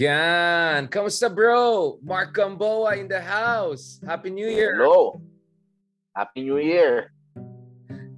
Yan. 0.00 0.88
Kamusta 0.88 1.28
bro? 1.28 2.00
Mark 2.00 2.32
Gamboa 2.32 2.96
in 2.96 3.04
the 3.04 3.20
house. 3.20 4.00
Happy 4.00 4.32
New 4.32 4.48
Year. 4.48 4.72
Hello. 4.72 5.20
Happy 6.16 6.48
New 6.48 6.56
Year. 6.56 7.12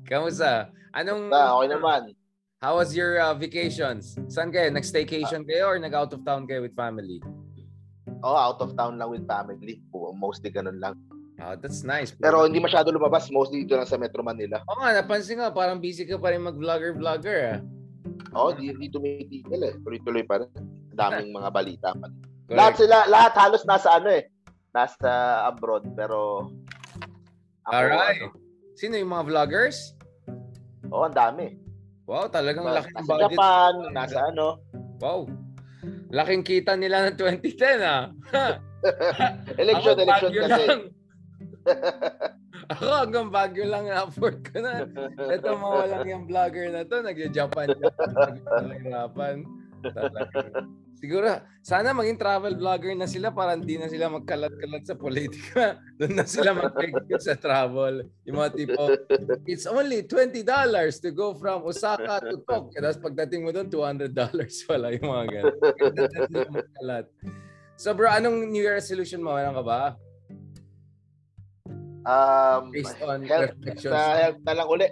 Kamusta? 0.06 0.70
Anong 0.94 1.26
Basta, 1.26 1.58
okay 1.58 1.68
naman. 1.74 2.00
How 2.62 2.78
was 2.78 2.94
your 2.94 3.18
uh, 3.18 3.34
vacations? 3.34 4.14
Saan 4.30 4.54
kayo? 4.54 4.70
Nag-staycation 4.70 5.42
kayo 5.42 5.74
or 5.74 5.76
nag-out 5.82 6.14
of 6.14 6.22
town 6.22 6.46
kayo 6.46 6.62
with 6.62 6.70
family? 6.78 7.18
Oh, 8.22 8.38
out 8.38 8.62
of 8.62 8.78
town 8.78 8.94
lang 8.94 9.10
with 9.10 9.26
family. 9.26 9.82
Mostly 10.14 10.54
ganun 10.54 10.78
lang. 10.78 10.94
Oh, 11.42 11.58
that's 11.58 11.82
nice. 11.82 12.14
bro. 12.14 12.30
Pero 12.30 12.36
hindi 12.46 12.62
masyado 12.62 12.94
lumabas. 12.94 13.26
Mostly 13.34 13.66
dito 13.66 13.74
lang 13.74 13.90
sa 13.90 13.98
Metro 13.98 14.22
Manila. 14.22 14.62
Oo 14.70 14.86
nga, 14.86 14.94
napansin 15.02 15.42
ko, 15.42 15.50
parang 15.50 15.82
busy 15.82 16.06
ka 16.06 16.14
pa 16.14 16.30
rin 16.30 16.46
mag-vlogger-vlogger 16.46 17.58
ah. 17.58 17.60
Oh, 18.38 18.54
di, 18.54 18.70
di 18.70 18.86
tumitigil 18.86 19.66
eh. 19.66 19.74
Tuloy-tuloy 19.82 20.22
pa 20.22 20.46
rin. 20.46 20.71
Daming 20.92 21.30
mga 21.30 21.50
balita 21.56 21.88
pa. 21.92 22.06
Correct. 22.08 22.52
Lahat 22.52 22.74
sila, 22.76 22.96
lahat 23.06 23.32
halos 23.34 23.62
nasa 23.64 23.88
ano 23.96 24.08
eh. 24.08 24.28
Nasa 24.70 25.10
abroad. 25.44 25.84
Pero 25.92 26.48
ako, 27.62 27.72
Alright. 27.72 28.20
ano, 28.20 28.36
Sino 28.72 28.96
yung 28.96 29.10
mga 29.10 29.26
vloggers? 29.26 29.94
oh, 30.88 31.04
ang 31.04 31.14
dami. 31.14 31.56
Wow, 32.04 32.26
talagang 32.26 32.66
Diba? 32.66 32.76
laki 32.76 32.88
ng 32.88 32.96
Nasa 32.98 33.08
budget. 33.08 33.30
Japan, 33.30 33.72
nasa 33.94 34.18
ano. 34.26 34.46
Wow. 34.98 35.20
Laking 36.10 36.42
kita 36.42 36.72
nila 36.74 37.08
ng 37.08 37.16
2010 37.16 37.80
ah. 37.80 38.10
Election, 39.62 39.94
Ako, 39.94 40.02
election 40.02 40.32
kasi. 40.34 40.62
lang. 40.66 40.82
Ako 42.72 42.84
hanggang 42.88 43.28
Baguio 43.28 43.66
lang 43.66 43.86
afford 43.88 44.42
ko 44.42 44.58
na. 44.58 44.82
Ito 45.14 45.54
mawalang 45.54 46.06
yung 46.06 46.24
vlogger 46.26 46.70
na 46.70 46.82
to, 46.82 47.00
nagja-Japan 47.00 47.70
nagja-Japan. 47.70 49.36
Talagang- 49.82 50.70
Siguro, 51.02 51.26
sana 51.66 51.90
maging 51.90 52.14
travel 52.14 52.54
vlogger 52.54 52.94
na 52.94 53.10
sila 53.10 53.34
para 53.34 53.58
hindi 53.58 53.74
na 53.74 53.90
sila 53.90 54.06
magkalat-kalat 54.06 54.86
sa 54.86 54.94
politika. 54.94 55.74
Doon 55.98 56.14
na 56.14 56.22
sila 56.22 56.54
mag 56.54 56.70
sa 57.18 57.34
travel. 57.34 58.06
Yung 58.22 58.38
mga 58.38 58.54
tipo, 58.54 58.82
it's 59.42 59.66
only 59.66 60.06
$20 60.06 60.46
to 61.02 61.10
go 61.10 61.34
from 61.34 61.66
Osaka 61.66 62.22
to 62.22 62.38
Tokyo. 62.46 62.78
Tapos 62.78 63.02
pagdating 63.02 63.42
mo 63.42 63.50
doon, 63.50 63.66
$200 63.66 64.14
pala 64.70 64.94
yung 64.94 65.10
mga 65.10 65.24
ganun. 65.26 65.58
Magkalat. 66.54 67.06
So 67.74 67.90
bro, 67.98 68.06
anong 68.06 68.54
New 68.54 68.62
Year 68.62 68.78
resolution 68.78 69.26
mo? 69.26 69.34
Meron 69.34 69.58
ka 69.58 69.64
ba? 69.66 69.80
Um, 72.06 72.70
Based 72.70 72.98
on 73.02 73.26
health, 73.26 73.54
reflections. 73.58 73.90
sa 73.90 74.22
health 74.22 74.38
na 74.46 74.54
lang 74.54 74.66
uli. 74.70 74.86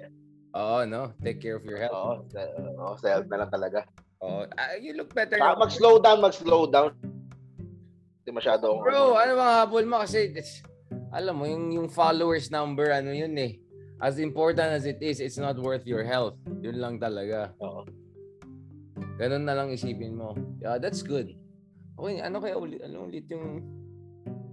Oo, 0.58 0.82
no? 0.86 1.14
Take 1.22 1.38
care 1.38 1.54
of 1.54 1.62
your 1.62 1.78
health. 1.78 1.94
Oo, 1.94 2.14
sa, 2.30 2.40
oo, 2.58 2.94
sa 2.98 3.06
health 3.14 3.28
na 3.30 3.46
lang 3.46 3.50
talaga. 3.50 3.86
Oo. 4.20 4.44
Ah, 4.52 4.76
you 4.76 4.92
look 4.92 5.12
better. 5.16 5.40
Now. 5.40 5.56
mag-slow 5.56 5.96
down, 5.96 6.20
mag-slow 6.20 6.68
down. 6.68 6.92
Hindi 8.20 8.30
masyado 8.36 8.68
akong 8.68 8.84
Bro, 8.84 9.16
ano 9.16 9.32
mga 9.40 9.54
habol 9.64 9.84
mo? 9.88 9.96
Kasi, 10.04 10.28
it's- 10.28 10.60
alam 11.10 11.40
mo, 11.40 11.48
yung, 11.48 11.72
yung 11.72 11.88
followers 11.88 12.52
number, 12.52 12.92
ano 12.92 13.10
yun 13.10 13.32
eh. 13.40 13.56
As 14.00 14.20
important 14.20 14.76
as 14.76 14.84
it 14.84 15.00
is, 15.00 15.20
it's 15.20 15.40
not 15.40 15.56
worth 15.56 15.84
your 15.88 16.04
health. 16.04 16.36
Yun 16.60 16.76
lang 16.80 16.94
talaga. 17.00 17.52
Oo. 17.60 17.84
Ganun 19.20 19.44
na 19.44 19.56
lang 19.56 19.72
isipin 19.72 20.16
mo. 20.16 20.32
Yeah, 20.60 20.80
that's 20.80 21.04
good. 21.04 21.36
Okay, 21.96 22.20
ano 22.20 22.40
kaya 22.40 22.56
ulit, 22.56 22.80
ano 22.80 23.08
ulit 23.08 23.28
yung... 23.28 23.60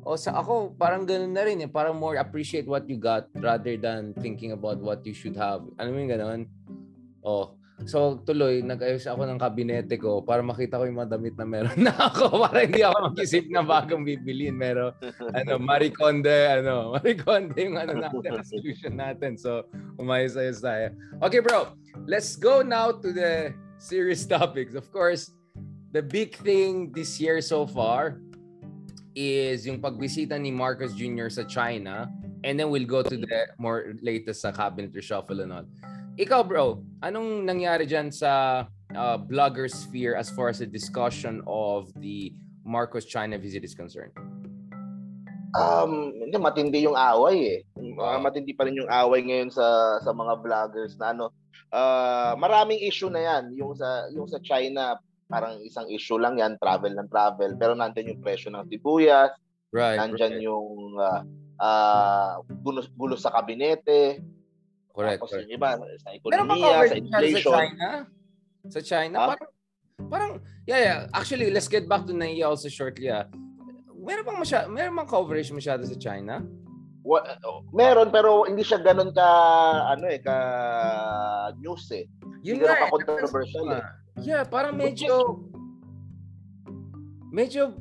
O 0.08 0.16
sa 0.16 0.40
ako, 0.40 0.76
parang 0.80 1.04
ganun 1.04 1.36
na 1.36 1.44
rin 1.44 1.60
eh. 1.60 1.68
Parang 1.68 1.96
more 1.96 2.16
appreciate 2.16 2.64
what 2.68 2.88
you 2.88 2.96
got 2.96 3.28
rather 3.40 3.76
than 3.76 4.16
thinking 4.24 4.56
about 4.56 4.80
what 4.80 5.04
you 5.04 5.12
should 5.12 5.36
have. 5.36 5.64
Ano 5.76 5.92
mo 5.92 5.98
yung 6.00 6.12
ganun? 6.12 6.42
Oh, 7.24 7.57
So 7.86 8.18
tuloy, 8.26 8.66
nag-ayos 8.66 9.06
ako 9.06 9.30
ng 9.30 9.38
kabinete 9.38 10.02
ko 10.02 10.26
para 10.26 10.42
makita 10.42 10.82
ko 10.82 10.90
yung 10.90 10.98
mga 10.98 11.14
damit 11.14 11.38
na 11.38 11.46
meron 11.46 11.78
na 11.86 11.94
ako 11.94 12.42
para 12.50 12.66
hindi 12.66 12.82
ako 12.82 13.14
mag-isip 13.14 13.46
na 13.54 13.62
bagong 13.62 14.02
bibilin. 14.02 14.58
Pero 14.58 14.98
ano, 15.38 15.62
Mariconde, 15.62 16.58
ano, 16.58 16.74
Mariconde 16.98 17.54
yung 17.62 17.78
ano 17.78 17.94
natin, 18.02 18.34
resolution 18.42 18.98
natin. 18.98 19.38
So 19.38 19.70
umayos-ayos 20.02 20.58
tayo. 20.58 20.90
Okay 21.22 21.38
bro, 21.38 21.78
let's 22.10 22.34
go 22.34 22.66
now 22.66 22.90
to 22.90 23.14
the 23.14 23.54
serious 23.78 24.26
topics. 24.26 24.74
Of 24.74 24.90
course, 24.90 25.30
the 25.94 26.02
big 26.02 26.34
thing 26.42 26.90
this 26.98 27.22
year 27.22 27.46
so 27.46 27.70
far 27.70 28.18
is 29.14 29.70
yung 29.70 29.78
pagbisita 29.86 30.34
ni 30.42 30.50
Marcos 30.50 30.98
Jr. 30.98 31.30
sa 31.30 31.46
China 31.46 32.10
and 32.42 32.58
then 32.58 32.74
we'll 32.74 32.90
go 32.90 33.06
to 33.06 33.18
the 33.18 33.54
more 33.62 33.94
latest 34.02 34.42
sa 34.42 34.50
cabinet 34.50 34.94
reshuffle 34.98 35.46
and 35.46 35.54
all. 35.54 35.66
Ikaw 36.18 36.42
bro, 36.50 36.82
anong 37.06 37.46
nangyari 37.46 37.86
dyan 37.86 38.10
sa 38.10 38.66
uh, 38.98 39.18
blogger 39.22 39.70
sphere 39.70 40.18
as 40.18 40.34
far 40.34 40.50
as 40.50 40.58
the 40.58 40.66
discussion 40.66 41.46
of 41.46 41.94
the 42.02 42.34
Marcos 42.66 43.06
China 43.06 43.38
visit 43.38 43.62
is 43.62 43.78
concerned? 43.78 44.18
Um, 45.54 46.18
hindi 46.18 46.34
matindi 46.42 46.90
yung 46.90 46.98
away 46.98 47.62
eh. 47.62 47.62
Uh, 47.78 48.18
matindi 48.18 48.58
pa 48.58 48.66
rin 48.66 48.82
yung 48.82 48.90
away 48.90 49.22
ngayon 49.30 49.54
sa 49.54 49.98
sa 50.02 50.10
mga 50.10 50.42
vloggers 50.42 50.98
na 50.98 51.14
ano. 51.14 51.30
Uh, 51.70 52.34
maraming 52.42 52.82
issue 52.82 53.14
na 53.14 53.22
'yan. 53.22 53.54
Yung 53.54 53.78
sa 53.78 54.10
yung 54.10 54.26
sa 54.26 54.42
China, 54.42 54.98
parang 55.30 55.62
isang 55.62 55.86
issue 55.86 56.18
lang 56.18 56.42
'yan, 56.42 56.58
travel 56.58 56.98
ng 56.98 57.10
travel. 57.14 57.54
Pero 57.62 57.78
nandiyan 57.78 58.18
yung 58.18 58.22
presyo 58.26 58.50
ng 58.50 58.66
sibuyas, 58.74 59.38
Right. 59.70 60.02
nandiyan 60.02 60.42
yung 60.42 60.98
uh, 60.98 61.22
uh, 61.62 62.42
gulo, 62.66 62.82
gulo 62.98 63.14
sa 63.20 63.30
kabinete, 63.30 64.18
Correct. 64.98 65.22
tapos 65.22 65.30
correct. 65.30 65.46
yung 65.46 65.54
iba 65.62 65.70
sa 66.02 66.10
ekonomiya, 66.10 66.50
coverage 66.58 66.58
sa 66.58 66.58
masyado 66.58 66.90
sa 66.90 66.98
inflation. 66.98 67.54
China? 67.54 67.88
Sa 68.68 68.80
China? 68.82 69.18
Ha? 69.18 69.28
Parang, 69.30 69.50
parang, 70.10 70.32
yeah, 70.66 70.80
yeah. 70.82 70.98
Actually, 71.14 71.54
let's 71.54 71.70
get 71.70 71.86
back 71.86 72.10
to 72.10 72.14
Naiya 72.18 72.50
also 72.50 72.66
shortly. 72.66 73.14
Ah. 73.14 73.30
Meron 73.94 74.26
bang 74.26 74.40
masyado, 74.42 74.66
meron 74.74 74.98
bang 74.98 75.10
coverage 75.10 75.54
masyado 75.54 75.86
sa 75.86 75.94
China? 76.02 76.42
Wa- 77.08 77.24
meron 77.72 78.12
pero 78.12 78.44
hindi 78.44 78.68
siya 78.68 78.84
ganun 78.84 79.16
ka 79.16 79.30
ano 79.96 80.12
eh 80.12 80.20
ka 80.20 80.36
news 81.62 81.88
eh. 81.96 82.04
Yun 82.44 82.60
Hindi 82.60 82.68
ganun 82.68 82.76
nga, 82.76 82.84
ka 82.84 82.96
controversial 82.98 83.66
eh. 83.78 83.84
Yeah, 84.26 84.44
parang 84.50 84.76
medyo, 84.76 85.46
medyo, 87.30 87.78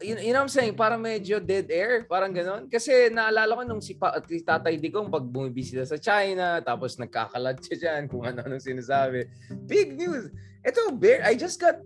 you, 0.00 0.16
you 0.16 0.32
know 0.32 0.40
what 0.40 0.48
I'm 0.48 0.56
saying? 0.56 0.74
Parang 0.78 1.02
medyo 1.02 1.36
dead 1.42 1.68
air. 1.68 2.08
Parang 2.08 2.32
ganon. 2.32 2.70
Kasi 2.72 3.12
naalala 3.12 3.52
ko 3.58 3.62
nung 3.68 3.84
si, 3.84 3.92
pa, 3.98 4.16
at 4.16 4.24
si 4.24 4.40
Tatay 4.40 4.80
Digong 4.80 5.12
pag 5.12 5.26
bumibisita 5.26 5.84
sa 5.84 6.00
China, 6.00 6.62
tapos 6.64 6.96
nagkakalat 6.96 7.60
siya 7.60 7.76
dyan 7.76 8.08
kung 8.08 8.24
ano-ano 8.24 8.56
sinasabi. 8.56 9.28
Big 9.68 9.92
news. 9.98 10.32
Ito, 10.62 10.94
bear, 10.94 11.26
I 11.26 11.34
just 11.34 11.58
got 11.58 11.82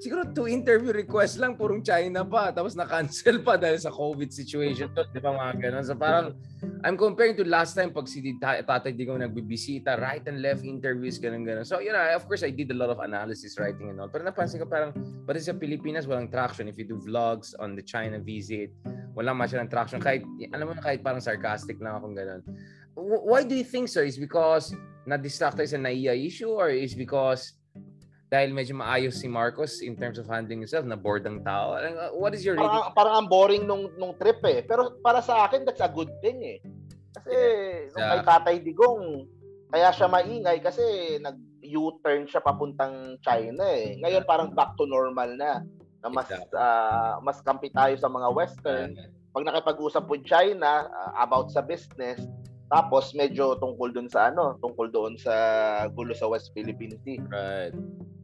siguro 0.00 0.24
two 0.32 0.48
interview 0.48 0.96
requests 0.96 1.36
lang 1.36 1.54
purong 1.54 1.84
China 1.84 2.24
pa 2.24 2.48
tapos 2.50 2.72
na-cancel 2.72 3.44
pa 3.44 3.60
dahil 3.60 3.76
sa 3.76 3.92
COVID 3.92 4.32
situation 4.32 4.88
to, 4.96 5.04
di 5.12 5.20
ba 5.20 5.36
mga 5.36 5.60
ganun. 5.60 5.84
So 5.84 5.92
parang 5.94 6.34
I'm 6.80 6.96
comparing 6.96 7.36
to 7.36 7.44
last 7.44 7.76
time 7.76 7.92
pag 7.92 8.08
si 8.08 8.24
Ta- 8.40 8.64
Tatay 8.64 8.96
Digong 8.96 9.20
nagbibisita, 9.20 10.00
right 10.00 10.24
and 10.24 10.40
left 10.40 10.64
interviews, 10.64 11.20
ganun 11.20 11.44
ganun. 11.44 11.68
So 11.68 11.84
you 11.84 11.92
know, 11.92 12.00
of 12.00 12.24
course 12.24 12.40
I 12.40 12.50
did 12.50 12.72
a 12.72 12.76
lot 12.76 12.88
of 12.88 12.98
analysis 13.04 13.60
writing 13.60 13.92
and 13.92 14.00
all. 14.00 14.08
Pero 14.08 14.24
napansin 14.24 14.56
ko 14.58 14.66
parang 14.66 14.96
pati 15.28 15.44
sa 15.44 15.52
Pilipinas 15.52 16.08
walang 16.08 16.32
traction 16.32 16.64
if 16.66 16.80
you 16.80 16.88
do 16.88 16.96
vlogs 16.96 17.52
on 17.60 17.76
the 17.76 17.84
China 17.84 18.16
visit. 18.16 18.72
Walang 19.12 19.36
masyadong 19.36 19.68
traction 19.68 20.00
kahit 20.00 20.24
alam 20.56 20.72
mo 20.72 20.72
na 20.72 20.80
kahit 20.80 21.04
parang 21.04 21.20
sarcastic 21.20 21.76
lang 21.76 22.00
akong 22.00 22.16
ganun. 22.16 22.40
Wh- 22.96 23.24
Why 23.28 23.44
do 23.44 23.52
you 23.52 23.66
think 23.68 23.92
so? 23.92 24.00
Is 24.00 24.16
because 24.16 24.72
na-distract 25.04 25.60
tayo 25.60 25.68
sa 25.68 25.76
NAIA 25.76 26.16
issue 26.16 26.48
or 26.52 26.72
is 26.72 26.96
because 26.96 27.59
dahil 28.30 28.54
medyo 28.54 28.78
maayos 28.78 29.18
si 29.18 29.26
Marcos 29.26 29.82
in 29.82 29.98
terms 29.98 30.14
of 30.14 30.30
handling 30.30 30.62
himself, 30.62 30.86
na 30.86 30.94
bored 30.94 31.26
ang 31.26 31.42
tao? 31.42 31.74
Ano- 31.74 32.14
What 32.14 32.30
is 32.38 32.46
your 32.46 32.54
reading? 32.54 32.70
Parang, 32.70 32.94
parang 32.94 33.14
ang 33.18 33.28
boring 33.28 33.66
nung 33.66 33.90
nung 33.98 34.14
trip 34.14 34.38
eh. 34.46 34.62
Pero 34.62 35.02
para 35.02 35.18
sa 35.18 35.50
akin 35.50 35.66
that's 35.66 35.82
a 35.82 35.90
good 35.90 36.08
thing 36.22 36.38
eh. 36.46 36.58
Kasi 37.10 37.34
nung 37.90 38.06
kay 38.06 38.20
Tatay 38.22 38.56
Digong 38.62 39.26
kaya 39.70 39.90
siya 39.90 40.06
maingay 40.06 40.62
kasi 40.62 40.82
nag 41.18 41.36
U-turn 41.70 42.26
siya 42.26 42.42
papuntang 42.42 43.18
China 43.22 43.62
eh. 43.66 43.98
Ngayon 44.02 44.24
parang 44.26 44.50
back 44.54 44.74
to 44.74 44.86
normal 44.86 45.30
na. 45.38 45.62
Na 46.00 46.08
mas 46.08 46.26
Exactly. 46.26 46.56
ah, 46.56 47.20
mas 47.20 47.38
kampi 47.44 47.68
tayo 47.70 47.94
sa 47.98 48.08
mga 48.08 48.28
western. 48.32 48.96
Pag 49.30 49.46
nakipag-usap 49.46 50.06
po 50.06 50.18
China 50.22 50.88
ah, 50.90 51.22
about 51.22 51.52
sa 51.54 51.62
business, 51.62 52.26
tapos 52.66 53.14
medyo 53.14 53.54
tungkol 53.58 53.90
doon 53.94 54.10
sa 54.10 54.30
ano, 54.34 54.58
tungkol 54.58 54.90
doon 54.90 55.14
sa 55.18 55.34
gulo 55.94 56.10
sa 56.10 56.26
West 56.26 56.50
Philippine 56.54 56.98
Sea. 57.06 57.22
Right. 57.30 57.74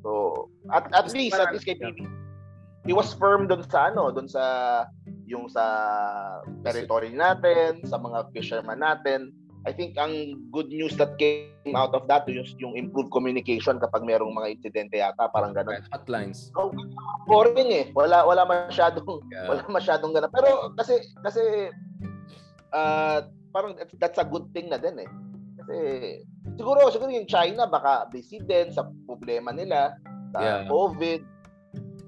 So, 0.06 0.46
at 0.70 0.86
at 0.94 1.10
least 1.10 1.34
at 1.34 1.50
least 1.50 1.66
kay 1.66 1.74
PB, 1.74 2.06
he 2.86 2.94
was 2.94 3.10
firm 3.18 3.50
doon 3.50 3.66
sa 3.66 3.90
ano, 3.90 4.14
doon 4.14 4.30
sa 4.30 4.44
yung 5.26 5.50
sa 5.50 5.66
territory 6.62 7.10
natin, 7.10 7.82
sa 7.82 7.98
mga 7.98 8.30
fisherman 8.30 8.78
natin. 8.78 9.34
I 9.66 9.74
think 9.74 9.98
ang 9.98 10.46
good 10.54 10.70
news 10.70 10.94
that 10.94 11.18
came 11.18 11.74
out 11.74 11.90
of 11.90 12.06
that 12.06 12.22
yung, 12.30 12.46
yung 12.62 12.78
improved 12.78 13.10
communication 13.10 13.82
kapag 13.82 14.06
merong 14.06 14.30
mga 14.30 14.54
insidente 14.54 15.02
yata, 15.02 15.26
parang 15.34 15.58
ganun. 15.58 15.82
Hotlines. 15.90 16.54
Oh, 16.54 16.70
boring 17.26 17.74
eh. 17.74 17.90
Wala 17.90 18.22
wala 18.22 18.46
masyadong 18.46 19.26
Yeah. 19.26 19.50
wala 19.50 19.66
masyadong 19.66 20.14
ganun. 20.14 20.30
Pero 20.30 20.70
kasi 20.78 21.02
kasi 21.26 21.74
uh, 22.70 23.26
parang 23.50 23.74
that's- 23.74 23.98
that's 23.98 24.22
a 24.22 24.26
good 24.30 24.46
thing 24.54 24.70
na 24.70 24.78
din 24.78 25.02
eh. 25.02 25.10
Kasi 25.66 26.22
siguro 26.54 26.86
siguro 26.94 27.10
yung 27.10 27.26
China 27.26 27.66
baka 27.66 28.06
busy 28.08 28.38
din 28.38 28.70
sa 28.70 28.86
problema 29.04 29.50
nila 29.50 29.98
sa 30.30 30.38
Yeah. 30.38 30.62
COVID 30.70 31.20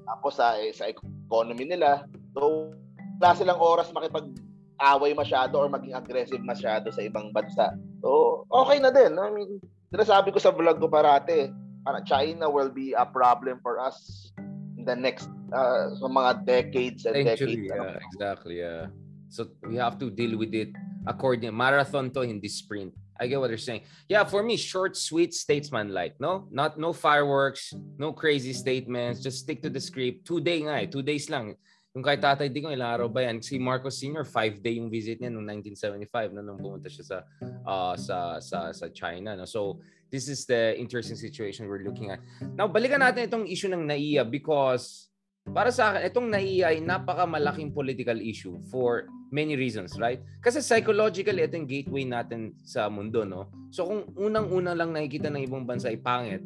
tapos 0.09 0.39
sa 0.39 0.57
eh, 0.57 0.73
sa 0.73 0.87
economy 0.89 1.69
nila. 1.69 2.07
So, 2.33 2.73
wala 3.19 3.35
silang 3.37 3.61
oras 3.61 3.93
makipag-away 3.93 5.13
masyado 5.13 5.59
or 5.59 5.69
maging 5.69 5.99
aggressive 5.99 6.41
masyado 6.41 6.89
sa 6.89 7.03
ibang 7.05 7.35
bansa. 7.35 7.77
So, 8.01 8.43
okay 8.49 8.81
na 8.81 8.89
din. 8.89 9.19
I 9.21 9.29
mean, 9.29 9.61
sinasabi 9.93 10.33
ko 10.33 10.41
sa 10.41 10.55
vlog 10.55 10.81
ko 10.81 10.89
parate, 10.89 11.53
para 11.85 12.05
China 12.05 12.49
will 12.49 12.69
be 12.69 12.93
a 12.93 13.05
problem 13.05 13.61
for 13.65 13.81
us 13.81 14.29
in 14.77 14.85
the 14.85 14.97
next 14.97 15.29
uh, 15.57 15.89
so 15.97 16.05
mga 16.05 16.45
decades 16.45 17.09
and 17.09 17.17
Century, 17.17 17.65
decades. 17.65 17.73
yeah, 17.73 17.97
exactly, 18.13 18.57
yeah. 18.61 18.93
So 19.29 19.49
we 19.65 19.77
have 19.77 19.97
to 20.01 20.13
deal 20.13 20.37
with 20.37 20.53
it 20.53 20.73
according 21.09 21.53
marathon 21.57 22.13
to 22.17 22.25
hindi 22.25 22.49
sprint. 22.49 22.93
I 23.21 23.27
get 23.27 23.41
what 23.41 23.51
you're 23.51 23.59
saying. 23.59 23.83
Yeah, 24.09 24.25
for 24.25 24.43
me, 24.43 24.57
short, 24.57 24.97
sweet, 24.97 25.35
statesman 25.35 25.93
like. 25.93 26.19
No, 26.21 26.47
not 26.51 26.79
no 26.79 26.93
fireworks, 26.93 27.75
no 27.99 28.13
crazy 28.13 28.53
statements. 28.53 29.21
Just 29.21 29.43
stick 29.43 29.63
to 29.63 29.71
the 29.71 29.81
script. 29.81 30.27
Two 30.27 30.41
day 30.41 30.63
nga 30.63 30.83
eh, 30.83 30.87
two 30.87 31.03
days 31.03 31.29
lang. 31.29 31.59
Yung 31.97 32.05
kay 32.07 32.15
Tatay 32.15 32.53
Digong, 32.53 32.71
ilang 32.71 32.95
araw 32.95 33.09
ba 33.11 33.27
yan? 33.27 33.43
Si 33.43 33.59
Marcos 33.59 33.99
Sr., 33.99 34.23
five 34.23 34.63
day 34.63 34.79
yung 34.79 34.87
visit 34.87 35.19
niya 35.19 35.35
noong 35.35 35.65
1975 35.67 36.37
no, 36.37 36.47
nung 36.47 36.61
pumunta 36.61 36.87
siya 36.87 37.03
sa, 37.03 37.19
uh, 37.67 37.99
sa, 37.99 38.39
sa, 38.39 38.71
sa 38.71 38.87
China. 38.95 39.35
No? 39.35 39.49
So, 39.49 39.83
this 40.07 40.29
is 40.29 40.47
the 40.47 40.79
interesting 40.79 41.19
situation 41.19 41.67
we're 41.67 41.83
looking 41.83 42.15
at. 42.15 42.23
Now, 42.55 42.71
balikan 42.71 43.03
natin 43.03 43.27
itong 43.27 43.51
issue 43.51 43.67
ng 43.67 43.83
NAIA 43.83 44.23
because 44.23 45.09
para 45.53 45.71
sa 45.73 45.95
akin, 45.95 46.01
itong 46.09 46.29
NAIA 46.29 46.77
ay 46.77 46.79
napakamalaking 46.85 47.73
political 47.73 48.17
issue 48.21 48.57
for 48.69 49.09
many 49.29 49.57
reasons, 49.57 49.97
right? 50.01 50.21
Kasi 50.41 50.65
psychologically, 50.65 51.45
ito 51.45 51.57
yung 51.57 51.69
gateway 51.69 52.05
natin 52.09 52.57
sa 52.65 52.89
mundo, 52.89 53.25
no? 53.25 53.49
So 53.69 53.85
kung 53.89 54.03
unang-unang 54.17 54.77
lang 54.77 54.91
nakikita 54.97 55.29
ng 55.29 55.45
ibang 55.45 55.69
bansa 55.69 55.93
ay 55.93 56.01
pangit, 56.01 56.41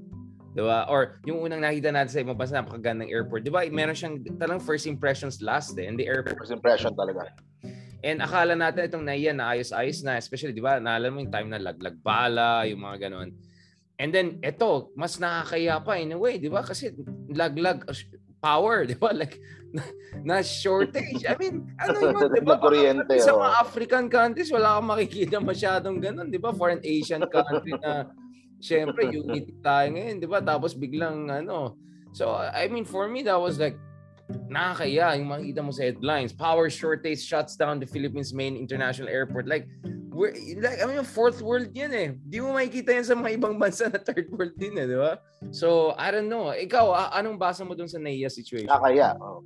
di 0.53 0.63
ba? 0.63 0.91
Or 0.91 1.23
yung 1.23 1.47
unang 1.47 1.63
nakita 1.63 1.95
natin 1.95 2.11
sa 2.11 2.21
ibang 2.23 2.39
bansa, 2.39 2.59
napakagandang 2.59 3.11
airport, 3.11 3.47
di 3.47 3.53
ba? 3.55 3.63
Meron 3.71 3.95
siyang 3.95 4.17
talang 4.37 4.59
first 4.59 4.91
impressions 4.91 5.39
last 5.39 5.79
eh, 5.79 5.87
and 5.87 5.95
the 5.95 6.07
airport. 6.07 6.39
First 6.39 6.55
impression 6.55 6.93
talaga. 6.99 7.31
And 8.03 8.19
akala 8.19 8.59
natin 8.59 8.91
itong 8.91 9.07
NAIA 9.07 9.31
na 9.31 9.55
ayos-ayos 9.55 10.03
na, 10.03 10.19
especially, 10.19 10.51
di 10.51 10.65
ba? 10.65 10.83
Naalala 10.83 11.15
mo 11.15 11.23
yung 11.23 11.31
time 11.31 11.49
na 11.55 11.63
laglag 11.63 12.03
bala, 12.03 12.67
yung 12.67 12.83
mga 12.83 13.07
ganon. 13.07 13.31
And 14.03 14.11
then, 14.11 14.43
ito, 14.43 14.91
mas 14.99 15.23
nakakaya 15.23 15.79
pa 15.79 15.95
in 15.95 16.11
a 16.11 16.19
way, 16.19 16.43
di 16.43 16.51
ba? 16.51 16.67
Kasi 16.67 16.91
laglag, 17.31 17.87
power, 18.43 18.85
di 18.85 18.99
ba? 18.99 19.15
Like, 19.23 19.39
na, 19.73 19.83
na 20.21 20.37
shortage. 20.45 21.25
I 21.25 21.33
mean, 21.39 21.71
ano 21.81 21.97
yun, 21.97 22.29
di 22.35 22.43
ba? 22.45 22.59
Kuryente, 22.59 23.15
Sa 23.23 23.33
oh. 23.33 23.41
mga 23.41 23.53
African 23.63 24.07
countries, 24.11 24.51
wala 24.53 24.77
kang 24.77 24.91
makikita 24.91 25.39
masyadong 25.41 26.03
ganun, 26.03 26.29
di 26.29 26.43
ba? 26.43 26.51
For 26.53 26.69
an 26.69 26.83
Asian 26.83 27.25
country 27.31 27.73
na, 27.79 28.11
syempre, 28.61 29.09
unity 29.09 29.55
tayo 29.63 29.95
ngayon, 29.95 30.19
di 30.21 30.29
ba? 30.29 30.43
Tapos 30.43 30.75
biglang, 30.75 31.31
ano, 31.31 31.79
so, 32.13 32.35
I 32.37 32.69
mean, 32.69 32.85
for 32.85 33.07
me, 33.07 33.25
that 33.25 33.39
was 33.39 33.57
like, 33.57 33.79
nakakaya 34.49 35.17
yung 35.17 35.29
makikita 35.33 35.61
mo 35.65 35.73
sa 35.73 35.89
headlines. 35.89 36.33
Power 36.33 36.69
shortage 36.69 37.23
shuts 37.23 37.57
down 37.57 37.81
the 37.81 37.89
Philippines 37.89 38.33
main 38.35 38.57
international 38.57 39.09
airport. 39.09 39.49
Like, 39.49 39.69
we're, 40.13 40.37
like, 40.61 40.79
I 40.79 40.87
mean, 40.87 41.03
fourth 41.03 41.41
world 41.41 41.73
yan 41.73 41.93
eh. 41.93 42.09
Di 42.21 42.39
mo 42.39 42.53
makikita 42.53 42.93
yan 42.93 43.07
sa 43.07 43.17
mga 43.17 43.41
ibang 43.41 43.57
bansa 43.57 43.89
na 43.89 43.99
third 43.99 44.29
world 44.31 44.55
din 44.55 44.77
eh, 44.77 44.87
di 44.87 44.97
ba? 44.97 45.17
So, 45.51 45.97
I 45.97 46.13
don't 46.13 46.29
know. 46.29 46.53
Ikaw, 46.53 47.17
anong 47.17 47.41
basa 47.41 47.65
mo 47.65 47.73
dun 47.73 47.89
sa 47.89 47.97
NAIA 47.97 48.29
situation? 48.29 48.69
Nakakaya. 48.69 49.17
Oh. 49.19 49.41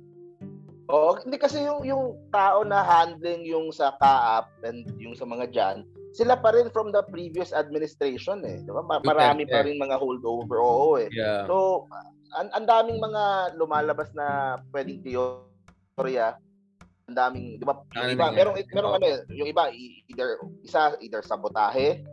Oh, 0.87 1.19
hindi 1.19 1.35
kasi 1.35 1.67
yung 1.67 1.83
yung 1.83 2.15
tao 2.31 2.63
na 2.63 2.79
handling 2.79 3.43
yung 3.43 3.75
sa 3.75 3.91
CAAP 3.99 4.47
and 4.63 4.87
yung 4.95 5.19
sa 5.19 5.27
mga 5.27 5.51
diyan, 5.51 5.77
sila 6.15 6.39
pa 6.39 6.55
rin 6.55 6.71
from 6.71 6.95
the 6.95 7.03
previous 7.11 7.51
administration 7.51 8.39
eh, 8.47 8.63
'di 8.63 8.71
ba? 8.71 8.79
Ma- 8.87 9.03
Marami 9.03 9.43
pa 9.43 9.67
rin 9.67 9.75
mga 9.75 9.99
holdover. 9.99 10.63
Oo 10.63 10.95
eh. 10.95 11.11
Yeah. 11.11 11.43
So, 11.43 11.85
ang 12.35 12.47
ang 12.51 12.65
daming 12.67 12.99
mga 12.99 13.23
lumalabas 13.55 14.11
na 14.11 14.57
pwedeng 14.71 14.99
teorya. 15.03 16.35
Ang 17.07 17.15
daming, 17.15 17.45
'di 17.55 17.65
ba? 17.65 17.79
Yung 18.03 18.11
iba, 18.19 18.27
merong 18.35 18.55
merong 18.67 18.93
ano, 18.99 19.05
yung 19.31 19.47
iba 19.47 19.71
either 20.11 20.41
isa 20.59 20.95
either 20.99 21.23
sabotahe, 21.23 22.03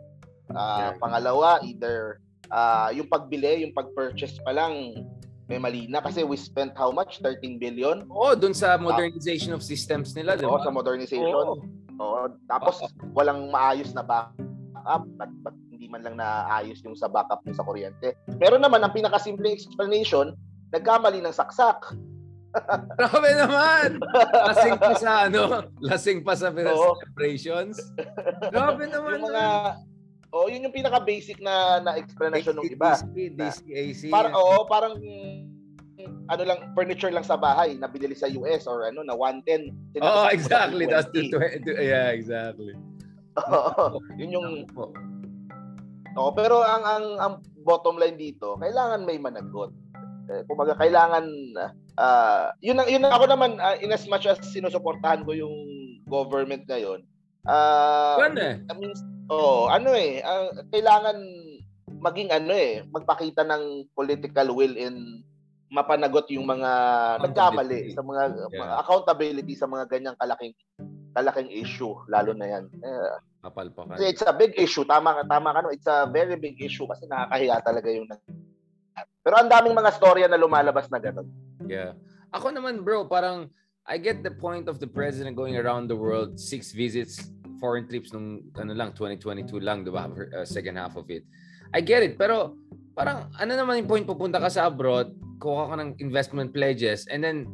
ah, 0.55 0.91
Yeah. 0.91 0.91
pangalawa 1.01 1.59
either 1.67 2.23
ah, 2.47 2.93
yung 2.95 3.09
pagbili, 3.09 3.67
yung 3.67 3.73
pag-purchase 3.75 4.39
pa 4.39 4.55
lang 4.55 4.95
may 5.45 5.61
mali 5.61 5.85
na 5.85 6.01
kasi 6.01 6.25
we 6.25 6.33
spent 6.33 6.73
how 6.73 6.89
much? 6.89 7.21
13 7.21 7.61
billion 7.61 8.01
Oo, 8.09 8.33
dun 8.33 8.49
sa 8.53 8.81
modernization 8.81 9.53
of 9.53 9.61
systems 9.61 10.09
nila, 10.17 10.33
di 10.33 10.41
Oo, 10.41 10.57
ba? 10.57 10.65
sa 10.65 10.73
modernization. 10.73 11.45
Oo. 11.53 11.61
Oo. 12.01 12.33
Tapos 12.49 12.81
walang 13.13 13.53
maayos 13.53 13.93
na 13.93 14.01
backup. 14.01 15.05
Ba't, 15.21 15.31
ba't 15.45 15.57
hindi 15.85 15.93
man 15.93 16.01
lang 16.01 16.17
naayos 16.17 16.81
yung 16.81 16.97
sa 16.97 17.05
backup 17.05 17.45
yung 17.45 17.53
sa 17.53 17.61
kuryente? 17.61 18.17
Meron 18.41 18.65
naman 18.65 18.81
ang 18.81 18.89
pinakasimple 18.89 19.53
explanation, 19.53 20.33
nagkamali 20.73 21.21
ng 21.21 21.29
saksak. 21.29 21.93
Grabe 22.97 23.29
naman! 23.37 24.01
Lasing 24.33 24.81
pa 24.81 24.91
sa 24.97 25.29
ano? 25.29 25.69
Lasing 25.77 26.25
pa 26.25 26.33
sa 26.33 26.49
Oo. 26.49 26.97
celebrations? 26.97 27.77
Grabe 28.49 28.89
naman. 28.89 29.21
yung 29.21 29.29
mga 29.29 29.45
Oh, 30.35 30.51
yun 30.51 30.67
yung 30.67 30.75
pinaka 30.75 30.99
basic 30.99 31.39
na 31.39 31.79
na 31.79 31.95
explanation 31.95 32.59
ng 32.59 32.67
iba. 32.67 32.97
DC, 33.15 33.31
DCAC. 33.39 34.01
Parang 34.11 34.35
oo, 34.35 34.67
parang 34.67 34.99
ano 36.27 36.43
lang 36.43 36.59
furniture 36.75 37.07
lang 37.07 37.23
sa 37.23 37.39
bahay 37.39 37.79
na 37.79 37.87
binili 37.87 38.17
sa 38.19 38.27
US 38.27 38.67
or 38.67 38.83
ano 38.83 38.99
na 39.05 39.15
110. 39.15 39.71
Oo, 39.71 39.71
sinasaksak 39.95 40.03
mo 40.03 40.27
sa 40.27 40.33
exactly. 40.35 40.85
That's 40.91 41.07
the 41.15 41.31
220. 41.31 41.63
tw- 41.63 41.79
yeah, 41.79 42.07
exactly. 42.11 42.73
Oo. 43.55 44.03
yun 44.19 44.29
yung 44.35 44.49
Oo, 46.15 46.31
pero 46.31 46.63
ang 46.63 46.83
ang 46.83 47.05
ang 47.19 47.33
bottom 47.67 47.99
line 47.99 48.15
dito, 48.15 48.55
kailangan 48.59 49.03
may 49.03 49.19
managot. 49.19 49.71
Eh, 50.25 50.41
kumbaga 50.49 50.73
kailangan 50.79 51.27
ah 52.01 52.49
yun 52.57 52.81
ang 52.81 52.89
yun 52.89 53.05
ang 53.05 53.13
ako 53.13 53.29
naman 53.29 53.61
ah, 53.61 53.77
in 53.77 53.93
as 53.93 54.09
much 54.09 54.25
as 54.25 54.41
sinusuportahan 54.41 55.21
ko 55.21 55.37
yung 55.37 55.53
government 56.09 56.65
ngayon. 56.65 57.05
Ah 57.45 58.17
Ano 58.17 58.41
eh? 58.41 58.57
I 58.57 58.73
mean, 58.73 58.93
oh, 59.29 59.69
ano 59.69 59.93
eh, 59.93 60.25
ah, 60.25 60.49
kailangan 60.73 61.17
maging 62.01 62.33
ano 62.33 62.53
eh, 62.57 62.81
magpakita 62.89 63.45
ng 63.45 63.93
political 63.93 64.49
will 64.55 64.73
in 64.73 65.21
mapanagot 65.69 66.29
yung 66.29 66.45
mga 66.45 66.71
nagkamali 67.25 67.91
sa 67.91 68.01
mga, 68.05 68.23
Yeah. 68.53 68.61
mga 68.61 68.75
accountability 68.85 69.53
sa 69.57 69.67
mga 69.67 69.89
ganyang 69.89 70.17
kalaking 70.17 70.53
kalaking 71.15 71.49
issue 71.51 71.95
lalo 72.09 72.33
na 72.33 72.47
yan. 72.49 72.63
Eh, 72.71 73.09
Kapalpakan. 73.45 73.93
kasi 73.93 74.09
it's 74.09 74.25
a 74.25 74.33
big 74.33 74.57
issue. 74.57 74.81
Tama 74.89 75.21
ka, 75.21 75.21
tama 75.29 75.53
ka 75.53 75.59
no. 75.61 75.69
It's 75.69 75.85
a 75.85 76.09
very 76.09 76.33
big 76.33 76.57
issue 76.57 76.89
kasi 76.89 77.05
nakakahiya 77.05 77.61
talaga 77.61 77.87
yung 77.93 78.09
Pero 79.25 79.41
ang 79.41 79.49
daming 79.49 79.73
mga 79.73 79.91
storya 79.97 80.27
na 80.29 80.37
lumalabas 80.37 80.85
na 80.93 81.01
gano'n. 81.01 81.25
Yeah. 81.65 81.97
Ako 82.29 82.53
naman, 82.53 82.85
bro, 82.85 83.09
parang 83.09 83.49
I 83.85 83.97
get 83.97 84.21
the 84.21 84.33
point 84.33 84.69
of 84.69 84.77
the 84.77 84.85
president 84.85 85.33
going 85.33 85.57
around 85.57 85.89
the 85.89 85.97
world, 85.97 86.37
six 86.37 86.73
visits, 86.73 87.33
foreign 87.57 87.89
trips 87.89 88.13
nung 88.13 88.45
ano 88.57 88.73
lang 88.73 88.93
2022 88.93 89.61
lang, 89.61 89.81
'di 89.81 89.93
ba? 89.93 90.09
Uh, 90.09 90.45
second 90.45 90.77
half 90.77 90.93
of 90.97 91.09
it. 91.09 91.25
I 91.73 91.81
get 91.81 92.05
it, 92.05 92.17
pero 92.17 92.57
parang 92.93 93.29
ano 93.37 93.51
naman 93.53 93.81
yung 93.81 93.89
point 93.89 94.05
pupunta 94.05 94.37
ka 94.37 94.49
sa 94.49 94.69
abroad, 94.69 95.13
kuha 95.41 95.73
ka 95.73 95.75
ng 95.81 95.97
investment 96.01 96.53
pledges 96.53 97.05
and 97.09 97.25
then 97.25 97.49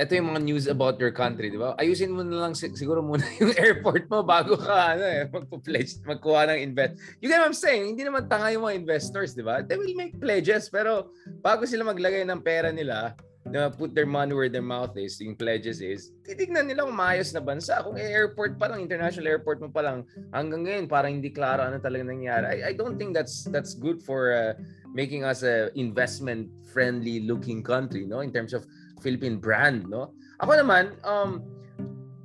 ito 0.00 0.16
yung 0.16 0.32
mga 0.32 0.40
news 0.40 0.64
about 0.64 0.96
your 0.96 1.12
country, 1.12 1.52
di 1.52 1.60
ba? 1.60 1.76
Ayusin 1.76 2.16
mo 2.16 2.24
na 2.24 2.48
lang 2.48 2.56
si- 2.56 2.72
siguro 2.72 3.04
muna 3.04 3.20
yung 3.40 3.52
airport 3.52 4.08
mo 4.08 4.24
bago 4.24 4.56
ka 4.56 4.96
ano 4.96 5.04
eh, 5.04 5.28
magpo-pledge, 5.28 6.00
magkuha 6.08 6.48
ng 6.48 6.60
invest. 6.64 6.96
You 7.20 7.28
get 7.28 7.36
what 7.36 7.52
I'm 7.52 7.56
saying? 7.56 7.92
Hindi 7.92 8.08
naman 8.08 8.24
tanga 8.24 8.48
yung 8.48 8.64
mga 8.64 8.80
investors, 8.80 9.36
di 9.36 9.44
ba? 9.44 9.60
They 9.60 9.76
will 9.76 9.92
make 9.92 10.16
pledges, 10.16 10.72
pero 10.72 11.12
bago 11.44 11.68
sila 11.68 11.84
maglagay 11.84 12.24
ng 12.24 12.40
pera 12.40 12.72
nila, 12.72 13.12
na 13.48 13.72
put 13.72 13.96
their 13.96 14.06
money 14.06 14.36
where 14.36 14.52
their 14.52 14.64
mouth 14.64 14.92
is, 15.00 15.16
yung 15.20 15.32
pledges 15.32 15.80
is, 15.80 16.12
titignan 16.28 16.68
nila 16.68 16.84
kung 16.84 16.96
maayos 16.96 17.32
na 17.32 17.40
bansa. 17.40 17.80
Kung 17.80 17.96
airport 17.96 18.60
pa 18.60 18.68
lang, 18.68 18.84
international 18.84 19.32
airport 19.32 19.64
mo 19.64 19.72
pa 19.72 19.80
lang, 19.80 20.04
hanggang 20.28 20.68
ngayon, 20.68 20.84
parang 20.84 21.16
hindi 21.16 21.32
klaro 21.32 21.64
ano 21.64 21.80
talaga 21.80 22.04
nangyari. 22.04 22.60
I, 22.60 22.70
I 22.70 22.72
don't 22.76 23.00
think 23.00 23.16
that's 23.16 23.48
that's 23.48 23.72
good 23.72 24.04
for 24.04 24.36
uh, 24.36 24.52
making 24.92 25.24
us 25.24 25.40
a 25.40 25.72
investment-friendly 25.72 27.24
looking 27.24 27.64
country, 27.64 28.04
no? 28.04 28.20
In 28.20 28.28
terms 28.28 28.52
of 28.52 28.68
Philippine 29.00 29.40
brand, 29.40 29.88
no? 29.88 30.12
Ako 30.40 30.56
naman, 30.60 30.96
um, 31.04 31.44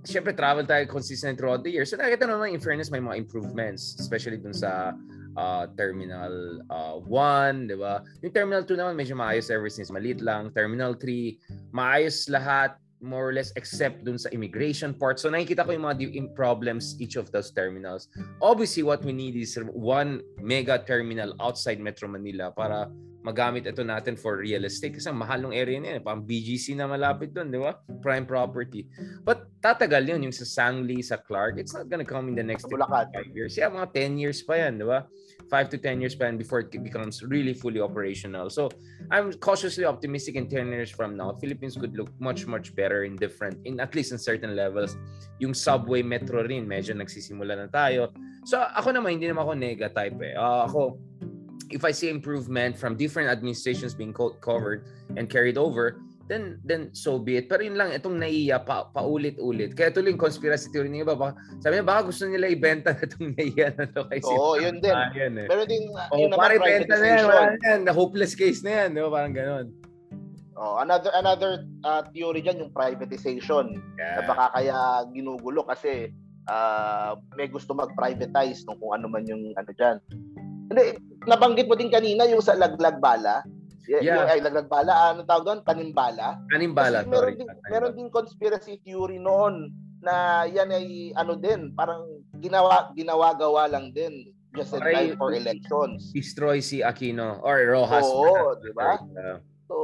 syempre 0.05 0.37
travel 0.37 0.63
tayo 0.63 0.85
consistent 0.85 1.35
throughout 1.35 1.65
the 1.65 1.71
year. 1.73 1.83
So 1.83 1.97
nakita 1.97 2.29
naman 2.29 2.53
in 2.53 2.61
fairness 2.61 2.93
may 2.93 3.01
mga 3.01 3.25
improvements, 3.25 3.97
especially 3.99 4.37
dun 4.37 4.53
sa 4.53 4.93
uh, 5.35 5.63
Terminal 5.75 6.61
uh, 6.69 7.01
1, 7.01 7.73
di 7.73 7.75
ba? 7.75 8.05
Yung 8.21 8.33
Terminal 8.33 8.63
2 8.63 8.77
naman 8.77 8.93
medyo 8.95 9.17
maayos 9.17 9.49
ever 9.49 9.67
since 9.67 9.89
maliit 9.89 10.21
lang. 10.21 10.53
Terminal 10.53 10.95
3, 10.95 11.73
maayos 11.73 12.29
lahat 12.29 12.77
more 13.03 13.29
or 13.29 13.33
less 13.35 13.51
except 13.59 14.05
dun 14.07 14.17
sa 14.17 14.31
immigration 14.31 14.95
part. 14.95 15.19
So 15.19 15.29
nakikita 15.29 15.67
ko 15.67 15.75
yung 15.75 15.85
mga 15.85 16.33
problems 16.33 16.95
each 16.97 17.19
of 17.19 17.29
those 17.29 17.51
terminals. 17.51 18.07
Obviously, 18.41 18.81
what 18.81 19.03
we 19.03 19.13
need 19.13 19.35
is 19.35 19.59
one 19.73 20.23
mega 20.41 20.79
terminal 20.81 21.35
outside 21.39 21.77
Metro 21.77 22.07
Manila 22.07 22.49
para 22.55 22.89
magamit 23.25 23.65
ito 23.65 23.81
natin 23.81 24.13
for 24.13 24.37
real 24.37 24.69
estate 24.69 25.01
kasi 25.01 25.09
ang 25.09 25.17
mahal 25.17 25.41
ng 25.41 25.57
area 25.57 25.81
niya. 25.81 25.97
Pang 25.97 26.21
BGC 26.21 26.77
na 26.77 26.85
malapit 26.85 27.33
doon, 27.33 27.49
di 27.49 27.57
ba? 27.57 27.73
Prime 28.05 28.21
property. 28.21 28.85
But 29.25 29.49
tatagal 29.65 30.05
yun, 30.05 30.29
yung 30.29 30.35
sa 30.35 30.45
Sangli, 30.45 31.01
sa 31.01 31.17
Clark, 31.17 31.57
it's 31.57 31.73
not 31.73 31.89
gonna 31.89 32.05
come 32.05 32.29
in 32.29 32.37
the 32.37 32.45
next 32.45 32.69
5 32.69 32.77
years. 33.33 33.57
Yeah, 33.57 33.73
mga 33.73 33.97
10 33.97 34.21
years 34.21 34.45
pa 34.45 34.61
yan, 34.61 34.77
di 34.77 34.85
ba? 34.85 35.09
5 35.49 35.73
to 35.73 35.77
10 35.81 36.05
years 36.05 36.13
pa 36.13 36.29
yan 36.29 36.37
before 36.37 36.61
it 36.61 36.69
becomes 36.69 37.25
really 37.25 37.57
fully 37.57 37.81
operational. 37.81 38.53
So, 38.53 38.69
I'm 39.09 39.33
cautiously 39.41 39.89
optimistic 39.89 40.37
in 40.37 40.45
10 40.45 40.69
years 40.69 40.93
from 40.93 41.17
now, 41.17 41.33
Philippines 41.41 41.73
could 41.81 41.97
look 41.97 42.13
much, 42.21 42.45
much 42.45 42.77
better 42.77 43.09
in 43.09 43.17
different, 43.17 43.57
in 43.65 43.81
at 43.81 43.97
least 43.97 44.13
in 44.13 44.21
certain 44.21 44.53
levels. 44.53 44.93
Yung 45.41 45.57
subway, 45.57 46.05
metro 46.05 46.45
rin, 46.45 46.69
medyo 46.69 46.93
nagsisimula 46.93 47.57
na 47.57 47.67
tayo. 47.73 48.13
So, 48.45 48.61
ako 48.61 48.93
naman, 48.93 49.17
hindi 49.17 49.33
naman 49.33 49.49
ako 49.49 49.53
nega 49.57 49.89
type 49.89 50.21
eh. 50.21 50.37
Uh, 50.37 50.69
ako, 50.69 51.01
if 51.69 51.85
I 51.85 51.91
see 51.91 52.09
improvement 52.09 52.77
from 52.77 52.95
different 52.95 53.29
administrations 53.29 53.93
being 53.93 54.13
co- 54.13 54.37
covered 54.41 54.85
and 55.17 55.29
carried 55.29 55.57
over, 55.57 56.01
then 56.27 56.57
then 56.65 56.89
so 56.93 57.21
be 57.21 57.37
it. 57.37 57.45
Pero 57.45 57.61
yun 57.61 57.77
lang, 57.77 57.93
itong 57.93 58.17
naiya 58.17 58.57
pa, 58.61 58.89
paulit-ulit. 58.89 59.77
Kaya 59.77 59.93
tuloy 59.93 60.13
yung 60.13 60.21
conspiracy 60.21 60.73
theory 60.73 60.89
ng 60.89 61.05
iba. 61.05 61.13
Baka, 61.13 61.37
sabi 61.61 61.77
niya, 61.77 61.85
baka 61.85 62.01
gusto 62.09 62.23
nila 62.25 62.49
ibenta 62.49 62.97
na 62.97 63.03
itong 63.05 63.29
naiya 63.37 63.67
na 63.77 63.85
to. 63.89 64.01
Kasi 64.09 64.33
Oo, 64.33 64.57
yun 64.57 64.81
din. 64.81 64.95
Yan, 65.13 65.33
eh. 65.45 65.47
Pero 65.49 65.61
din, 65.69 65.83
oh, 65.93 66.17
yun 66.17 66.29
naman 66.33 66.57
benta 66.57 66.95
na 66.97 67.07
yan, 67.07 67.23
wala 67.29 67.41
yan. 67.61 67.79
The 67.85 67.93
hopeless 67.93 68.33
case 68.33 68.65
na 68.65 68.85
yan. 68.85 68.97
Di 68.97 69.01
ba? 69.05 69.09
Parang 69.13 69.33
ganon. 69.37 69.67
Oh, 70.55 70.79
another 70.79 71.11
another 71.19 71.67
uh, 71.83 71.99
theory 72.15 72.39
diyan 72.39 72.63
yung 72.63 72.71
privatization. 72.71 73.75
Yeah. 73.99 74.17
Na 74.17 74.21
baka 74.23 74.55
kaya 74.55 75.03
ginugulo 75.11 75.67
kasi 75.67 76.15
uh, 76.47 77.19
may 77.35 77.51
gusto 77.51 77.75
mag-privatize 77.75 78.63
nung 78.63 78.79
kung 78.79 78.95
ano 78.95 79.11
man 79.11 79.27
yung 79.27 79.51
ano 79.59 79.71
diyan. 79.75 79.97
Hindi, 80.71 80.97
nabanggit 81.25 81.67
mo 81.67 81.75
din 81.77 81.91
kanina 81.91 82.25
yung 82.29 82.41
sa 82.41 82.57
laglag 82.57 82.97
bala. 83.01 83.45
Yeah. 83.85 84.01
Yung, 84.01 84.25
ay, 84.25 84.41
laglag 84.41 84.65
bala, 84.65 85.13
ano 85.13 85.21
tawag 85.29 85.45
doon? 85.45 85.59
Tanimbala. 85.61 86.41
Tanimbala, 86.49 87.05
Kasi 87.05 87.09
meron. 87.13 87.33
Din, 87.37 87.49
meron 87.69 87.93
din 87.93 88.09
conspiracy 88.09 88.81
theory 88.81 89.21
noon 89.21 89.69
na 90.01 90.45
yan 90.45 90.69
ay 90.69 91.13
ano 91.17 91.33
din, 91.37 91.73
parang 91.73 92.05
ginawa 92.37 92.93
ginawa-gawa 92.93 93.65
lang 93.69 93.89
din 93.93 94.29
just 94.53 94.73
in 94.73 94.81
time 94.81 95.17
for 95.17 95.33
elections. 95.33 96.13
Destroy 96.13 96.61
si 96.61 96.81
Aquino 96.81 97.41
or 97.41 97.59
Rojas. 97.65 98.05
Oo, 98.05 98.55
di 98.61 98.71
ba? 98.71 99.01
So, 99.65 99.75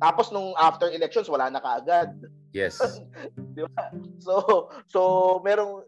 tapos 0.00 0.32
nung 0.32 0.56
after 0.56 0.90
elections, 0.90 1.28
wala 1.28 1.52
na 1.52 1.60
kaagad. 1.62 2.10
Yes. 2.50 2.80
di 3.56 3.62
ba? 3.68 3.92
So, 4.18 4.66
so 4.88 5.00
merong 5.44 5.84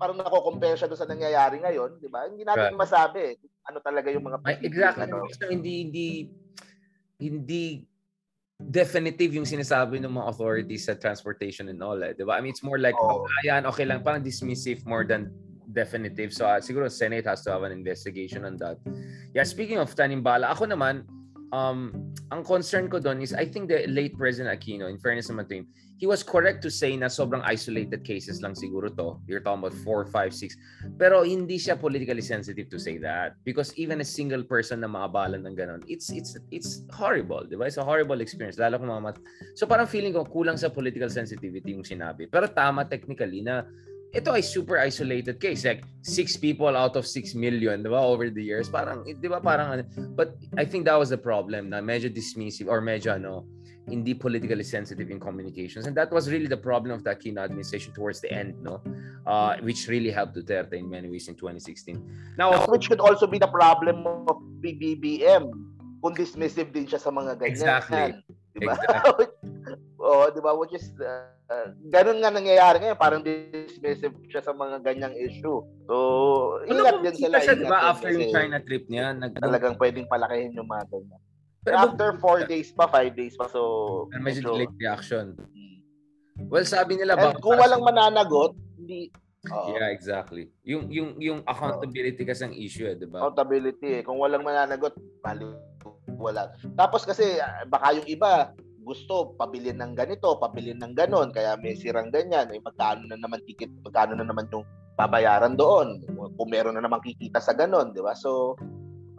parang 0.00 0.16
nako-compare 0.16 0.80
siya 0.80 0.88
doon 0.88 1.00
sa 1.00 1.10
nangyayari 1.10 1.60
ngayon, 1.60 2.00
'di 2.00 2.08
ba? 2.08 2.24
Hindi 2.24 2.42
natin 2.42 2.72
right. 2.72 2.80
masabi 2.80 3.36
ano 3.68 3.78
talaga 3.84 4.08
yung 4.12 4.24
mga 4.24 4.38
Ay, 4.46 4.56
exactly. 4.64 5.04
Ano. 5.08 5.28
So, 5.36 5.50
hindi 5.50 5.84
hindi 5.84 6.08
hindi 7.20 7.64
definitive 8.60 9.40
yung 9.40 9.48
sinasabi 9.48 10.00
ng 10.04 10.12
mga 10.12 10.26
authorities 10.28 10.88
sa 10.88 10.96
transportation 10.96 11.72
and 11.72 11.80
all, 11.80 11.96
eh, 12.00 12.12
'di 12.12 12.24
ba? 12.28 12.36
I 12.36 12.44
mean, 12.44 12.52
it's 12.52 12.64
more 12.64 12.80
like 12.80 12.96
oh. 12.96 13.24
oh 13.24 13.40
ayan, 13.44 13.64
okay 13.64 13.88
lang, 13.88 14.04
parang 14.04 14.20
dismissive 14.20 14.84
more 14.84 15.04
than 15.04 15.32
definitive. 15.70 16.34
So, 16.34 16.44
uh, 16.44 16.58
siguro 16.58 16.90
Senate 16.90 17.24
has 17.24 17.46
to 17.46 17.54
have 17.54 17.62
an 17.62 17.72
investigation 17.72 18.44
on 18.44 18.58
that. 18.58 18.76
Yeah, 19.32 19.46
speaking 19.46 19.78
of 19.78 19.94
Tanimbala, 19.94 20.50
ako 20.50 20.66
naman 20.66 21.06
um, 21.52 21.92
ang 22.30 22.42
concern 22.44 22.88
ko 22.88 22.98
doon 22.98 23.22
is 23.22 23.34
I 23.34 23.44
think 23.44 23.68
the 23.68 23.86
late 23.86 24.16
President 24.16 24.50
Aquino, 24.50 24.88
in 24.90 24.98
fairness 24.98 25.30
naman 25.30 25.48
to 25.50 25.54
him, 25.62 25.66
he 26.00 26.08
was 26.08 26.24
correct 26.24 26.64
to 26.64 26.70
say 26.72 26.96
na 26.96 27.12
sobrang 27.12 27.44
isolated 27.44 28.00
cases 28.08 28.40
lang 28.40 28.56
siguro 28.56 28.88
to. 28.96 29.20
You're 29.28 29.44
talking 29.44 29.60
about 29.60 29.76
4, 29.84 30.08
5, 30.08 30.32
6. 30.32 30.96
Pero 30.96 31.20
hindi 31.28 31.60
siya 31.60 31.76
politically 31.76 32.24
sensitive 32.24 32.72
to 32.72 32.80
say 32.80 32.96
that 33.04 33.36
because 33.44 33.76
even 33.76 34.00
a 34.00 34.08
single 34.08 34.40
person 34.40 34.80
na 34.80 34.88
maabalan 34.88 35.44
ng 35.44 35.54
ganun, 35.54 35.84
it's 35.92 36.08
it's 36.08 36.40
it's 36.48 36.88
horrible, 36.88 37.44
di? 37.44 37.60
It's 37.60 37.76
a 37.76 37.84
horrible 37.84 38.24
experience. 38.24 38.56
Lalo 38.56 38.80
kung 38.80 38.88
mga 38.88 39.20
So 39.60 39.68
parang 39.68 39.84
feeling 39.84 40.16
ko 40.16 40.24
kulang 40.24 40.56
sa 40.56 40.72
political 40.72 41.12
sensitivity 41.12 41.76
yung 41.76 41.84
sinabi. 41.84 42.24
Pero 42.32 42.48
tama 42.48 42.88
technically 42.88 43.44
na 43.44 43.68
ito 44.10 44.34
ay 44.34 44.42
super 44.42 44.78
isolated 44.78 45.38
case. 45.38 45.64
Like, 45.64 45.86
six 46.02 46.36
people 46.36 46.74
out 46.76 46.96
of 46.96 47.06
six 47.06 47.34
million, 47.34 47.82
di 47.82 47.88
ba, 47.88 47.98
over 47.98 48.30
the 48.30 48.42
years. 48.42 48.68
Parang, 48.68 49.06
di 49.06 49.28
ba, 49.28 49.40
parang, 49.40 49.86
but 50.18 50.34
I 50.58 50.64
think 50.64 50.84
that 50.86 50.98
was 50.98 51.10
the 51.10 51.20
problem 51.20 51.70
na 51.70 51.78
medyo 51.78 52.10
dismissive 52.10 52.66
or 52.66 52.82
medyo, 52.82 53.14
ano, 53.14 53.46
hindi 53.86 54.14
politically 54.14 54.62
sensitive 54.62 55.10
in 55.10 55.18
communications. 55.18 55.86
And 55.86 55.96
that 55.96 56.10
was 56.10 56.30
really 56.30 56.46
the 56.46 56.56
problem 56.56 56.94
of 56.94 57.04
the 57.04 57.14
Aquino 57.14 57.42
administration 57.42 57.92
towards 57.92 58.20
the 58.20 58.30
end, 58.32 58.54
no? 58.62 58.82
Uh, 59.26 59.56
which 59.62 59.88
really 59.88 60.10
helped 60.10 60.36
Duterte 60.36 60.74
in 60.74 60.88
many 60.88 61.10
ways 61.10 61.28
in 61.28 61.34
2016. 61.34 62.34
Now, 62.38 62.66
which 62.66 62.88
could 62.88 63.00
also 63.00 63.26
be 63.26 63.38
the 63.38 63.48
problem 63.50 64.06
of 64.06 64.42
PBBM 64.62 65.50
kung 66.00 66.14
dismissive 66.14 66.72
din 66.72 66.86
siya 66.86 66.98
sa 66.98 67.10
mga 67.10 67.36
ganyan. 67.38 67.50
Exactly. 67.50 68.08
Diba? 68.56 68.74
Exactly. 68.74 69.26
oh, 70.10 70.26
di 70.34 70.42
ba? 70.42 70.52
Which 70.58 70.74
is, 70.74 70.90
uh, 70.98 71.70
ganun 71.86 72.18
nga 72.18 72.34
nangyayari 72.34 72.82
ngayon. 72.82 72.98
Parang 72.98 73.22
dismissive 73.22 74.18
siya 74.26 74.42
sa 74.42 74.50
mga 74.50 74.82
ganyang 74.82 75.14
issue. 75.14 75.62
So, 75.86 75.94
ingat 76.66 76.98
din 77.06 77.16
sila. 77.16 77.38
Siya, 77.38 77.54
di 77.54 77.66
ba, 77.70 77.94
after 77.94 78.10
yung 78.10 78.34
China 78.34 78.58
trip 78.58 78.90
niya? 78.90 79.14
Nag- 79.14 79.38
talagang 79.38 79.78
pwedeng 79.78 80.10
palakihin 80.10 80.58
yung 80.58 80.66
mga 80.66 80.84
ganyan. 80.90 81.20
Pero 81.60 81.76
after 81.76 82.08
4 82.18 82.50
days 82.50 82.72
pa, 82.74 82.88
5 82.88 83.14
days 83.14 83.34
pa, 83.38 83.46
so... 83.46 84.06
Medyo 84.16 84.50
delayed 84.50 84.74
reaction. 84.80 85.36
Hmm. 85.38 85.76
Well, 86.48 86.66
sabi 86.66 86.98
nila 86.98 87.14
ba... 87.14 87.36
kung 87.38 87.60
walang 87.60 87.84
mananagot, 87.84 88.56
hindi... 88.80 89.12
Uh, 89.48 89.72
yeah, 89.72 89.88
exactly. 89.88 90.52
Yung 90.68 90.92
yung 90.92 91.16
yung 91.16 91.40
accountability 91.48 92.28
kasi 92.28 92.44
ang 92.44 92.52
issue 92.52 92.84
eh, 92.84 92.92
'di 92.92 93.08
ba? 93.08 93.24
Accountability 93.24 93.88
eh. 93.96 94.02
Kung 94.04 94.20
walang 94.20 94.44
mananagot, 94.44 94.92
bali 95.24 95.48
wala. 96.20 96.52
Tapos 96.76 97.08
kasi 97.08 97.40
ah, 97.40 97.64
baka 97.64 97.96
yung 97.96 98.04
iba 98.04 98.52
gusto 98.80 99.36
pabilin 99.36 99.78
ng 99.78 99.92
ganito, 99.92 100.40
pabilin 100.40 100.80
ng 100.80 100.96
ganon, 100.96 101.30
kaya 101.30 101.54
may 101.60 101.76
sirang 101.76 102.08
ganyan, 102.08 102.48
eh, 102.50 102.60
magkano 102.60 103.04
na 103.06 103.20
naman 103.20 103.44
ticket, 103.44 103.70
magkano 103.84 104.16
na 104.16 104.24
naman 104.24 104.48
yung 104.50 104.64
babayaran 104.96 105.54
doon, 105.56 106.00
kung 106.36 106.48
meron 106.50 106.76
na 106.76 106.84
naman 106.84 107.00
kikita 107.04 107.40
sa 107.40 107.52
ganon, 107.52 107.92
di 107.92 108.00
ba? 108.00 108.16
So, 108.16 108.56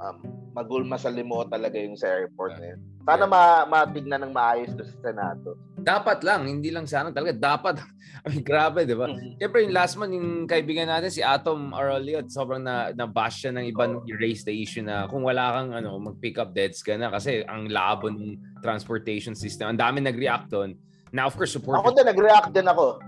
um, 0.01 0.40
magulma 0.51 0.99
sa 0.99 1.07
limo 1.07 1.39
talaga 1.47 1.79
yung 1.79 1.95
sa 1.95 2.11
airport 2.11 2.59
na 2.59 2.75
yun. 2.75 2.79
Sana 3.01 3.25
ma 3.25 3.65
matignan 3.65 4.21
ng 4.27 4.33
maayos 4.35 4.71
do 4.75 4.83
sa 4.85 5.09
Senado. 5.09 5.57
Dapat 5.79 6.21
lang, 6.21 6.45
hindi 6.45 6.69
lang 6.69 6.85
sana 6.85 7.09
talaga. 7.09 7.33
Dapat. 7.33 7.81
I 8.25 8.29
mean, 8.29 8.45
grabe, 8.45 8.85
di 8.85 8.93
ba? 8.93 9.09
Mm-hmm. 9.09 9.41
Siyempre, 9.41 9.59
yung 9.65 9.73
last 9.73 9.97
month, 9.97 10.13
yung 10.13 10.45
kaibigan 10.45 10.85
natin, 10.85 11.09
si 11.09 11.25
Atom 11.25 11.73
Aroliot, 11.73 12.29
sobrang 12.29 12.61
na, 12.61 12.93
na-bash 12.93 13.41
siya 13.41 13.51
ng 13.57 13.65
ibang 13.73 13.97
oh. 13.97 14.19
raise 14.21 14.45
the 14.45 14.53
issue 14.53 14.85
na 14.85 15.09
kung 15.09 15.25
wala 15.25 15.57
kang 15.57 15.73
ano, 15.73 15.97
mag-pick 15.97 16.37
up 16.37 16.53
deads 16.53 16.85
ka 16.85 16.93
na 16.93 17.09
kasi 17.09 17.41
ang 17.49 17.65
labo 17.73 18.13
ng 18.13 18.61
transportation 18.61 19.33
system. 19.33 19.73
Ang 19.73 19.81
dami 19.81 20.05
nag-react 20.05 20.53
doon. 20.53 20.77
Now, 21.09 21.25
of 21.27 21.33
course, 21.33 21.57
support. 21.57 21.81
Ako 21.81 21.97
din, 21.97 22.05
nag-react 22.05 22.53
din 22.53 22.67
ako. 22.69 23.01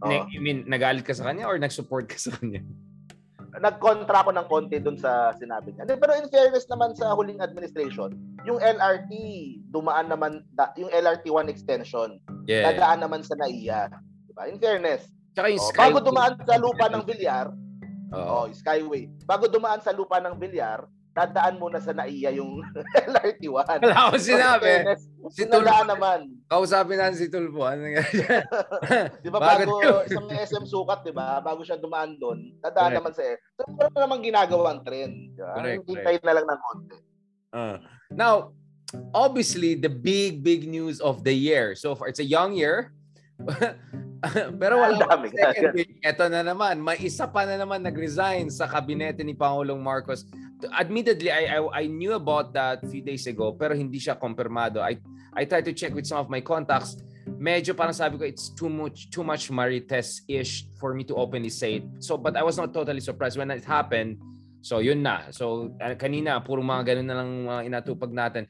Oh. 0.00 0.24
You 0.30 0.40
mean, 0.40 0.64
nagalit 0.70 1.02
ka 1.02 1.12
sa 1.12 1.26
kanya 1.26 1.50
or 1.50 1.58
nag-support 1.58 2.06
ka 2.06 2.16
sa 2.16 2.30
kanya? 2.38 2.62
Nagkontra 3.60 4.24
ko 4.24 4.32
ng 4.32 4.46
konti 4.48 4.80
dun 4.80 4.96
sa 4.96 5.36
sinabi 5.36 5.76
niya. 5.76 5.84
Pero 5.84 6.16
in 6.16 6.26
fairness 6.32 6.64
naman 6.72 6.96
sa 6.96 7.12
huling 7.12 7.44
administration, 7.44 8.16
yung 8.48 8.56
LRT 8.56 9.12
dumaan 9.70 10.08
naman 10.08 10.42
yung 10.80 10.90
LRT 10.90 11.28
1 11.28 11.52
extension. 11.52 12.16
Yeah. 12.48 12.72
Dadaan 12.72 13.04
naman 13.04 13.20
sa 13.22 13.36
NAIA, 13.36 13.92
di 14.26 14.32
ba? 14.34 14.48
In 14.48 14.58
fairness. 14.58 15.06
Tsaka 15.36 15.52
yung 15.52 15.62
oh, 15.62 15.70
bago 15.76 15.98
dumaan 16.02 16.34
sa 16.42 16.56
lupa 16.58 16.86
ng 16.90 17.04
Villar, 17.06 17.46
oh. 18.16 18.44
oh, 18.44 18.44
Skyway. 18.50 19.06
Bago 19.28 19.46
dumaan 19.46 19.78
sa 19.78 19.94
lupa 19.94 20.18
ng 20.18 20.34
Villar, 20.40 20.88
dadaan 21.10 21.58
muna 21.58 21.82
sa 21.82 21.90
NAIA 21.90 22.38
yung 22.38 22.62
LRT1. 23.10 23.82
Wala 23.82 24.10
ko 24.14 24.16
sinabi. 24.18 24.70
Si 25.34 25.42
Tulfo 25.46 25.82
naman. 25.82 26.38
Kausapin 26.46 26.98
natin 26.98 27.18
si 27.18 27.26
Tulfo. 27.26 27.66
Ano 27.66 27.82
nga 27.90 28.04
di 29.24 29.28
ba 29.30 29.38
bago, 29.42 30.06
sa 30.06 30.20
SM 30.30 30.64
Sukat, 30.66 31.02
di 31.02 31.12
ba? 31.14 31.42
Bago 31.42 31.66
siya 31.66 31.78
dumaan 31.78 32.14
doon, 32.18 32.54
dadaan 32.62 33.02
naman 33.02 33.12
sa 33.14 33.22
So, 33.58 33.66
ano 33.66 33.96
naman 33.98 34.22
ginagawang 34.22 34.80
trend. 34.86 35.34
Diba? 35.34 35.54
Correct, 35.58 35.84
Hintay 35.86 36.16
na 36.22 36.34
lang 36.34 36.46
ng 36.46 36.60
konti. 36.62 36.96
Uh, 37.50 37.76
now, 38.14 38.54
obviously, 39.10 39.74
the 39.74 39.90
big, 39.90 40.42
big 40.42 40.66
news 40.70 41.02
of 41.02 41.26
the 41.26 41.34
year. 41.34 41.74
So 41.74 41.98
far, 41.98 42.08
it's 42.08 42.22
a 42.22 42.26
young 42.26 42.54
year. 42.54 42.94
Pero 44.60 44.84
wala 44.84 45.00
second 45.32 45.72
week. 45.72 45.96
Ito 46.04 46.28
na 46.28 46.44
naman, 46.44 46.80
may 46.80 47.00
isa 47.00 47.24
pa 47.24 47.48
na 47.48 47.56
naman 47.56 47.80
nag-resign 47.80 48.52
sa 48.52 48.68
kabinete 48.68 49.24
ni 49.24 49.32
Pangulong 49.32 49.80
Marcos 49.80 50.28
admittedly 50.68 51.32
I, 51.32 51.56
I 51.56 51.58
I 51.82 51.84
knew 51.86 52.12
about 52.12 52.52
that 52.52 52.84
few 52.88 53.00
days 53.00 53.24
ago 53.26 53.56
pero 53.56 53.72
hindi 53.72 53.96
siya 53.96 54.18
kumpirmado. 54.18 54.80
I 54.82 55.00
I 55.32 55.46
tried 55.46 55.64
to 55.70 55.74
check 55.74 55.94
with 55.94 56.04
some 56.04 56.18
of 56.18 56.28
my 56.28 56.42
contacts. 56.44 57.00
Medyo 57.40 57.72
parang 57.76 57.94
sabi 57.94 58.18
ko 58.18 58.24
it's 58.26 58.52
too 58.52 58.68
much 58.68 59.08
too 59.08 59.24
much 59.24 59.48
Marites-ish 59.48 60.68
for 60.76 60.92
me 60.92 61.06
to 61.06 61.16
openly 61.16 61.52
say 61.52 61.80
it. 61.80 61.86
So 62.02 62.18
but 62.18 62.36
I 62.36 62.42
was 62.42 62.58
not 62.60 62.74
totally 62.74 63.00
surprised 63.00 63.38
when 63.38 63.48
it 63.50 63.64
happened. 63.64 64.20
So 64.60 64.84
yun 64.84 65.00
na. 65.00 65.32
So 65.32 65.72
uh, 65.80 65.96
kanina 65.96 66.44
puro 66.44 66.60
mga 66.60 66.94
ganun 66.94 67.06
na 67.08 67.16
lang 67.16 67.30
uh, 67.48 67.62
inatupag 67.64 68.12
natin. 68.12 68.44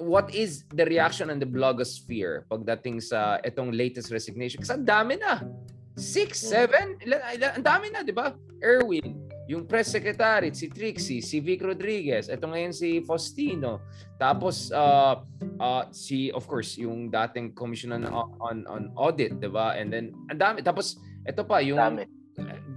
What 0.00 0.32
is 0.32 0.64
the 0.72 0.88
reaction 0.88 1.28
on 1.28 1.38
the 1.38 1.46
blogosphere 1.46 2.48
pagdating 2.48 3.04
sa 3.04 3.36
itong 3.44 3.76
latest 3.76 4.08
resignation? 4.08 4.64
Kasi 4.64 4.72
ang 4.80 4.88
dami 4.88 5.20
na. 5.20 5.44
Six, 5.92 6.40
seven, 6.40 6.96
ilan, 7.04 7.20
ilan, 7.36 7.60
ang 7.60 7.64
dami 7.68 7.92
na, 7.92 8.00
di 8.00 8.16
ba? 8.16 8.32
Erwin, 8.64 9.21
yung 9.52 9.68
press 9.68 9.92
secretary, 9.92 10.48
si 10.56 10.72
Trixie, 10.72 11.20
si 11.20 11.44
Vic 11.44 11.60
Rodriguez, 11.60 12.32
ito 12.32 12.48
ngayon 12.48 12.72
si 12.72 13.04
Faustino. 13.04 13.84
Tapos 14.16 14.72
uh, 14.72 15.20
uh, 15.60 15.84
si 15.92 16.32
of 16.32 16.48
course 16.48 16.80
yung 16.80 17.12
dating 17.12 17.52
commission 17.52 17.92
on 17.92 18.08
on, 18.40 18.64
on 18.64 18.82
audit, 18.96 19.36
'di 19.36 19.52
ba? 19.52 19.76
And 19.76 19.92
then 19.92 20.16
ang 20.32 20.40
dami 20.40 20.64
tapos 20.64 20.96
ito 21.28 21.44
pa 21.44 21.60
yung 21.60 21.76
dami. 21.76 22.08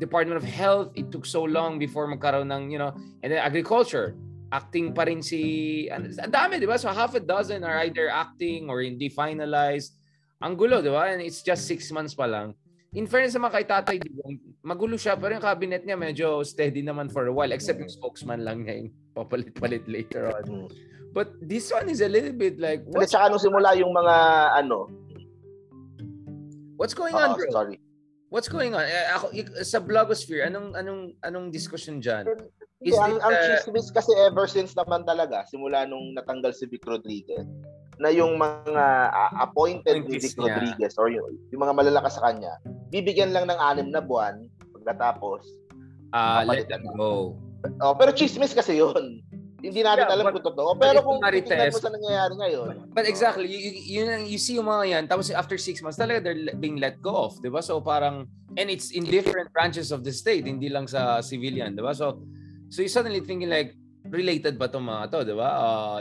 Department 0.04 0.36
of 0.36 0.44
Health, 0.44 0.92
it 1.00 1.08
took 1.16 1.24
so 1.24 1.48
long 1.48 1.80
before 1.80 2.12
magkaroon 2.12 2.52
ng, 2.52 2.68
you 2.68 2.76
know, 2.76 2.92
and 3.24 3.32
then 3.32 3.40
agriculture, 3.40 4.12
acting 4.52 4.92
pa 4.92 5.08
rin 5.08 5.24
si, 5.24 5.88
ang 5.88 6.12
dami, 6.28 6.60
di 6.60 6.68
ba? 6.68 6.76
So 6.76 6.92
half 6.92 7.16
a 7.16 7.24
dozen 7.24 7.64
are 7.64 7.80
either 7.88 8.12
acting 8.12 8.68
or 8.68 8.84
hindi 8.84 9.08
finalized. 9.08 9.96
Ang 10.44 10.60
gulo, 10.60 10.84
di 10.84 10.92
ba? 10.92 11.08
And 11.08 11.24
it's 11.24 11.40
just 11.40 11.72
six 11.72 11.88
months 11.96 12.12
pa 12.12 12.28
lang 12.28 12.52
in 12.96 13.06
fairness 13.06 13.36
naman 13.36 13.52
kay 13.52 13.68
Tatay 13.68 14.00
Digong, 14.00 14.40
magulo 14.64 14.96
siya 14.96 15.20
pero 15.20 15.36
yung 15.36 15.44
cabinet 15.44 15.84
niya 15.84 16.00
medyo 16.00 16.42
steady 16.48 16.80
naman 16.82 17.12
for 17.12 17.28
a 17.28 17.34
while 17.34 17.52
except 17.52 17.78
yung 17.84 17.92
spokesman 17.92 18.42
lang 18.42 18.64
niya 18.64 18.82
yung 18.82 18.90
papalit-palit 19.12 19.84
later 19.86 20.32
on. 20.32 20.44
Mm. 20.48 20.68
But 21.16 21.32
this 21.40 21.72
one 21.72 21.88
is 21.88 22.04
a 22.04 22.12
little 22.12 22.36
bit 22.36 22.60
like 22.60 22.84
what's 22.88 23.12
At 23.12 23.20
saka 23.20 23.26
nung 23.32 23.44
simula 23.44 23.76
yung 23.76 23.92
mga 23.92 24.16
ano 24.64 24.90
What's 26.76 26.92
going 26.92 27.16
on, 27.16 27.40
bro? 27.40 27.48
Sorry. 27.56 27.80
What's 28.28 28.52
going 28.52 28.76
on? 28.76 28.84
Eh, 28.84 29.08
ako 29.16 29.32
sa 29.64 29.80
blogosphere, 29.80 30.44
anong 30.44 30.76
anong 30.76 31.16
anong 31.24 31.48
discussion 31.56 32.04
diyan? 32.04 32.28
Is 32.84 32.92
yeah, 32.92 33.08
ang, 33.08 33.16
ang 33.24 33.32
uh, 33.32 33.44
chismis 33.48 33.88
kasi 33.96 34.12
ever 34.28 34.44
since 34.44 34.76
naman 34.76 35.08
talaga 35.08 35.48
simula 35.48 35.88
nung 35.88 36.12
natanggal 36.12 36.52
si 36.52 36.68
Vic 36.68 36.84
Rodriguez 36.84 37.48
na 38.00 38.10
yung 38.12 38.36
mga 38.36 38.86
uh, 39.12 39.32
appointed 39.44 40.06
ni 40.06 40.20
Vic 40.20 40.36
Rodriguez 40.36 40.96
or 41.00 41.08
yung, 41.08 41.38
yung 41.52 41.62
mga 41.64 41.74
malalakas 41.74 42.20
sa 42.20 42.32
kanya, 42.32 42.60
bibigyan 42.92 43.32
lang 43.32 43.48
ng 43.48 43.60
anim 43.60 43.90
na 43.92 44.04
buwan 44.04 44.48
pagkatapos 44.76 45.46
uh, 46.16 46.42
let 46.48 46.70
them 46.70 46.86
go. 46.96 47.36
Oh, 47.82 47.98
pero 47.98 48.14
chismis 48.14 48.54
kasi 48.54 48.78
yun. 48.78 49.20
Hindi 49.66 49.82
natin 49.82 50.06
yeah, 50.06 50.14
alam 50.14 50.30
but, 50.30 50.38
kung 50.38 50.54
totoo. 50.54 50.78
Pero 50.78 51.02
kung 51.02 51.18
titignan 51.26 51.74
mo 51.74 51.82
sa 51.82 51.90
nangyayari 51.90 52.34
ngayon. 52.38 52.94
But 52.94 53.10
exactly, 53.10 53.50
you, 53.50 53.58
you, 53.74 54.02
you 54.30 54.38
see 54.38 54.62
yung 54.62 54.70
mga 54.70 54.84
yan, 54.86 55.04
tapos 55.10 55.34
after 55.34 55.58
six 55.58 55.82
months, 55.82 55.98
talaga 55.98 56.30
they're 56.30 56.54
being 56.62 56.78
let 56.78 57.02
go 57.02 57.26
of. 57.26 57.42
Di 57.42 57.50
ba? 57.50 57.66
So 57.66 57.82
parang, 57.82 58.30
and 58.62 58.70
it's 58.70 58.94
in 58.94 59.02
different 59.10 59.50
branches 59.50 59.90
of 59.90 60.06
the 60.06 60.14
state, 60.14 60.46
hindi 60.46 60.70
lang 60.70 60.86
sa 60.86 61.18
civilian. 61.26 61.74
Di 61.74 61.82
ba? 61.82 61.98
So, 61.98 62.22
so 62.70 62.86
you 62.86 62.92
suddenly 62.92 63.26
thinking 63.26 63.50
like, 63.50 63.74
related 64.10 64.58
ba 64.58 64.70
itong 64.70 64.86
mga 64.86 65.04
to, 65.12 65.20
di 65.26 65.36
ba? 65.36 65.50
Uh, 65.56 66.00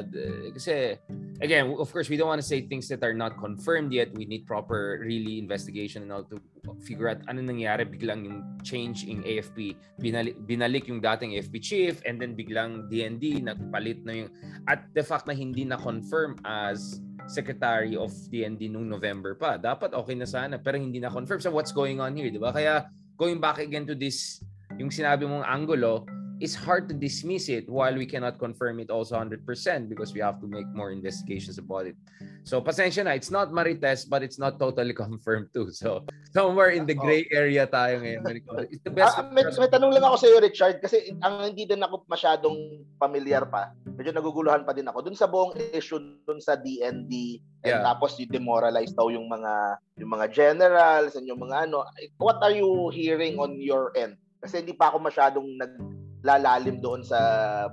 kasi, 0.52 0.96
again, 1.40 1.72
of 1.72 1.88
course, 1.88 2.08
we 2.08 2.16
don't 2.16 2.28
want 2.28 2.40
to 2.40 2.46
say 2.46 2.64
things 2.64 2.88
that 2.88 3.02
are 3.02 3.16
not 3.16 3.36
confirmed 3.40 3.92
yet. 3.92 4.12
We 4.12 4.24
need 4.24 4.46
proper, 4.46 5.00
really, 5.00 5.38
investigation 5.38 6.04
and 6.04 6.12
all 6.12 6.24
to 6.28 6.40
figure 6.84 7.08
out 7.08 7.20
ano 7.28 7.40
nangyari. 7.40 7.88
Biglang 7.88 8.24
yung 8.28 8.38
change 8.64 9.04
in 9.04 9.24
AFP, 9.24 9.76
binalik, 10.00 10.36
binalik 10.44 10.84
yung 10.88 11.00
dating 11.00 11.36
AFP 11.40 11.54
chief 11.60 11.94
and 12.04 12.20
then 12.20 12.36
biglang 12.36 12.88
DND, 12.92 13.44
nagpalit 13.44 14.04
na 14.04 14.24
yung, 14.24 14.30
at 14.68 14.84
the 14.92 15.02
fact 15.02 15.26
na 15.26 15.34
hindi 15.34 15.64
na 15.64 15.76
confirm 15.80 16.36
as 16.44 17.00
secretary 17.26 17.96
of 17.96 18.12
DND 18.28 18.68
nung 18.68 18.88
November 18.88 19.32
pa. 19.32 19.56
Dapat 19.56 19.96
okay 19.96 20.16
na 20.16 20.28
sana, 20.28 20.60
pero 20.60 20.76
hindi 20.76 21.00
na 21.00 21.08
confirm. 21.08 21.40
So 21.40 21.52
what's 21.52 21.72
going 21.72 22.00
on 22.00 22.12
here, 22.16 22.28
di 22.28 22.40
ba? 22.40 22.52
Kaya, 22.52 22.88
going 23.16 23.40
back 23.40 23.62
again 23.62 23.88
to 23.88 23.96
this, 23.96 24.44
yung 24.76 24.90
sinabi 24.90 25.24
mong 25.24 25.46
angulo, 25.46 26.04
it's 26.44 26.52
hard 26.52 26.84
to 26.92 26.94
dismiss 26.94 27.48
it 27.48 27.64
while 27.72 27.96
we 27.96 28.04
cannot 28.04 28.36
confirm 28.36 28.76
it 28.76 28.92
also 28.92 29.16
100% 29.16 29.40
because 29.88 30.12
we 30.12 30.20
have 30.20 30.36
to 30.36 30.46
make 30.46 30.68
more 30.76 30.92
investigations 30.92 31.56
about 31.56 31.88
it. 31.88 31.96
So 32.44 32.60
pasensya 32.60 33.08
na, 33.08 33.16
it's 33.16 33.32
not 33.32 33.48
Marites 33.48 34.04
but 34.04 34.20
it's 34.20 34.36
not 34.36 34.60
totally 34.60 34.92
confirmed 35.04 35.48
too. 35.56 35.72
So 35.72 36.04
somewhere 36.36 36.76
in 36.76 36.84
the 36.84 36.92
gray 36.92 37.24
area 37.32 37.64
tayo 37.64 38.04
ngayon. 38.04 38.44
It's 38.68 38.84
the 38.84 38.92
best. 38.92 39.16
Uh, 39.16 39.32
may, 39.32 39.48
may 39.48 39.70
tanong 39.72 39.96
lang 39.96 40.04
ako 40.04 40.16
sa 40.20 40.28
iyo 40.28 40.38
Richard 40.44 40.84
kasi 40.84 41.16
ang 41.24 41.48
hindi 41.48 41.64
din 41.64 41.80
ako 41.80 42.04
masyadong 42.04 42.84
familiar 43.00 43.48
pa. 43.48 43.72
Medyo 43.88 44.12
naguguluhan 44.12 44.68
pa 44.68 44.76
din 44.76 44.84
ako 44.84 45.08
dun 45.08 45.16
sa 45.16 45.24
buong 45.24 45.56
issue 45.72 46.20
dun 46.28 46.44
sa 46.44 46.60
DND 46.60 47.40
and 47.64 47.80
yeah. 47.80 47.80
tapos 47.80 48.20
you 48.20 48.28
demoralize 48.28 48.92
daw 48.92 49.08
yung 49.08 49.32
mga 49.32 49.80
yung 49.96 50.12
mga 50.12 50.28
generals 50.28 51.16
and 51.16 51.24
yung 51.24 51.40
mga 51.40 51.72
ano. 51.72 51.88
What 52.20 52.44
are 52.44 52.52
you 52.52 52.92
hearing 52.92 53.40
on 53.40 53.56
your 53.56 53.96
end? 53.96 54.20
Kasi 54.44 54.60
hindi 54.60 54.76
pa 54.76 54.92
ako 54.92 55.00
masyadong 55.00 55.48
nag 55.56 56.03
lalalim 56.24 56.80
doon 56.80 57.04
sa 57.04 57.18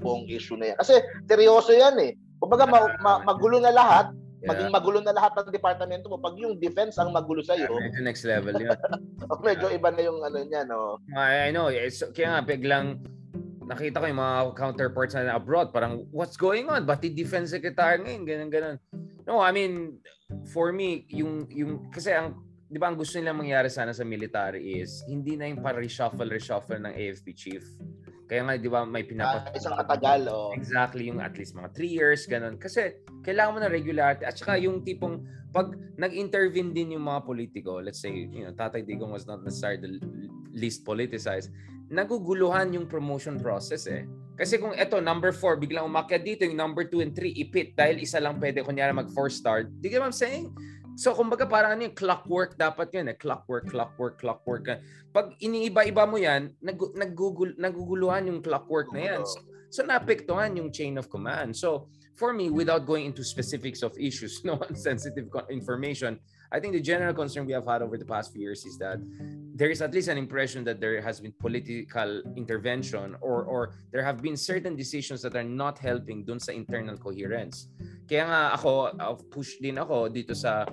buong 0.04 0.28
issue 0.28 0.60
na 0.60 0.76
yan. 0.76 0.78
Kasi 0.78 1.00
seryoso 1.26 1.72
yan 1.72 1.96
eh. 2.04 2.12
Kumbaga 2.38 2.68
ma- 2.68 2.94
ma- 3.00 3.24
magulo 3.24 3.64
na 3.64 3.72
lahat, 3.72 4.12
yeah. 4.44 4.52
maging 4.52 4.70
magulo 4.76 5.00
na 5.00 5.16
lahat 5.16 5.32
ng 5.40 5.56
departamento 5.56 6.12
mo 6.12 6.20
pag 6.20 6.36
yung 6.36 6.60
defense 6.60 7.00
ang 7.00 7.16
magulo 7.16 7.40
sa 7.40 7.56
iyo. 7.56 7.72
Yeah, 7.72 8.04
next 8.04 8.28
level 8.28 8.54
'yun. 8.60 8.76
medyo 9.48 9.72
iba 9.72 9.90
na 9.90 10.02
yung 10.04 10.20
ano 10.20 10.38
niya, 10.44 10.68
no. 10.68 11.00
I, 11.16 11.48
I 11.48 11.50
know. 11.56 11.72
It's, 11.72 12.04
kaya 12.12 12.38
nga 12.38 12.42
biglang 12.44 13.00
nakita 13.64 14.04
ko 14.04 14.06
yung 14.12 14.20
mga 14.20 14.38
counterparts 14.60 15.16
na 15.16 15.40
abroad, 15.40 15.72
parang 15.72 16.04
what's 16.12 16.36
going 16.36 16.68
on? 16.68 16.84
Ba't 16.84 17.00
defense 17.08 17.56
secretary 17.56 18.04
ngayon? 18.04 18.28
Ganun 18.28 18.52
ganun. 18.52 18.78
No, 19.24 19.40
I 19.40 19.56
mean 19.56 20.04
for 20.52 20.76
me 20.76 21.08
yung 21.08 21.48
yung 21.48 21.88
kasi 21.88 22.12
ang 22.12 22.36
'di 22.72 22.80
ba 22.80 22.88
ang 22.88 22.96
gusto 22.96 23.20
nilang 23.20 23.44
mangyari 23.44 23.68
sana 23.68 23.92
sa 23.92 24.08
military 24.08 24.80
is 24.80 25.04
hindi 25.04 25.36
na 25.36 25.52
yung 25.52 25.60
para 25.60 25.76
reshuffle 25.76 26.32
reshuffle 26.32 26.80
ng 26.80 26.96
AFP 26.96 27.36
chief 27.36 27.64
kaya 28.32 28.48
nga, 28.48 28.56
di 28.56 28.72
ba, 28.72 28.88
may 28.88 29.04
pinapat... 29.04 29.52
Uh, 29.52 29.60
isang 29.60 29.76
katagal, 29.76 30.32
oh. 30.32 30.56
Exactly, 30.56 31.12
yung 31.12 31.20
at 31.20 31.36
least 31.36 31.52
mga 31.52 31.76
3 31.76 31.84
years, 31.84 32.24
ganun. 32.32 32.56
Kasi 32.56 32.96
kailangan 33.28 33.52
mo 33.52 33.60
na 33.60 33.68
regularity. 33.68 34.24
At 34.24 34.40
saka 34.40 34.56
yung 34.56 34.88
tipong, 34.88 35.28
pag 35.52 35.76
nag-intervene 36.00 36.72
din 36.72 36.96
yung 36.96 37.12
mga 37.12 37.28
politiko, 37.28 37.84
let's 37.84 38.00
say, 38.00 38.32
you 38.32 38.48
know, 38.48 38.56
Tatay 38.56 38.88
Digong 38.88 39.12
was 39.12 39.28
not 39.28 39.44
necessarily 39.44 39.84
the 39.84 40.00
least 40.56 40.88
politicized, 40.88 41.52
naguguluhan 41.92 42.72
yung 42.72 42.88
promotion 42.88 43.36
process 43.36 43.84
eh. 43.92 44.08
Kasi 44.40 44.56
kung 44.64 44.72
eto, 44.80 45.04
number 45.04 45.36
4, 45.36 45.60
biglang 45.60 45.92
umakyat 45.92 46.24
dito, 46.24 46.48
yung 46.48 46.56
number 46.56 46.88
2 46.88 47.04
and 47.04 47.12
3, 47.12 47.36
ipit 47.36 47.76
dahil 47.76 48.00
isa 48.00 48.24
lang 48.24 48.40
pwede, 48.40 48.64
kunyari 48.64 48.96
mag 48.96 49.12
4 49.12 49.28
star. 49.28 49.68
Di 49.68 49.92
ka 49.92 50.00
I'm 50.00 50.16
saying? 50.16 50.56
So 51.02 51.18
kumbaga 51.18 51.50
parang 51.50 51.74
ano 51.74 51.90
yung 51.90 51.98
clockwork 51.98 52.54
dapat 52.62 52.94
yun 52.94 53.10
eh. 53.10 53.18
Clockwork, 53.18 53.66
clockwork, 53.74 54.22
clockwork. 54.22 54.70
Pag 55.10 55.34
iniiba-iba 55.42 56.06
mo 56.06 56.22
yan, 56.22 56.54
nag, 56.62 56.78
naggugul, 56.94 57.58
naguguluhan 57.58 58.30
yung 58.30 58.38
clockwork 58.46 58.94
na 58.94 59.02
yan. 59.10 59.22
So, 59.26 59.42
so 59.74 59.80
naapektuhan 59.82 60.54
yung 60.62 60.70
chain 60.70 61.02
of 61.02 61.10
command. 61.10 61.58
So 61.58 61.90
for 62.14 62.38
me, 62.38 62.54
without 62.54 62.86
going 62.86 63.10
into 63.10 63.26
specifics 63.26 63.82
of 63.82 63.98
issues, 63.98 64.42
no 64.46 64.62
sensitive 64.78 65.26
information, 65.50 66.22
I 66.54 66.62
think 66.62 66.78
the 66.78 66.86
general 66.86 67.18
concern 67.18 67.50
we 67.50 67.58
have 67.58 67.66
had 67.66 67.82
over 67.82 67.98
the 67.98 68.06
past 68.06 68.30
few 68.30 68.46
years 68.46 68.62
is 68.70 68.78
that 68.78 69.02
there 69.58 69.74
is 69.74 69.82
at 69.82 69.98
least 69.98 70.06
an 70.06 70.22
impression 70.22 70.62
that 70.70 70.78
there 70.78 71.02
has 71.02 71.18
been 71.18 71.34
political 71.42 72.22
intervention 72.38 73.18
or 73.26 73.42
or 73.50 73.74
there 73.90 74.04
have 74.04 74.22
been 74.22 74.38
certain 74.38 74.76
decisions 74.76 75.26
that 75.26 75.34
are 75.34 75.48
not 75.48 75.80
helping 75.80 76.22
dun 76.28 76.38
sa 76.38 76.52
internal 76.52 76.94
coherence. 76.94 77.72
Kaya 78.12 78.28
nga 78.28 78.42
ako, 78.60 78.92
uh, 78.92 79.16
push 79.32 79.56
din 79.64 79.80
ako 79.80 80.12
dito 80.12 80.36
sa 80.36 80.68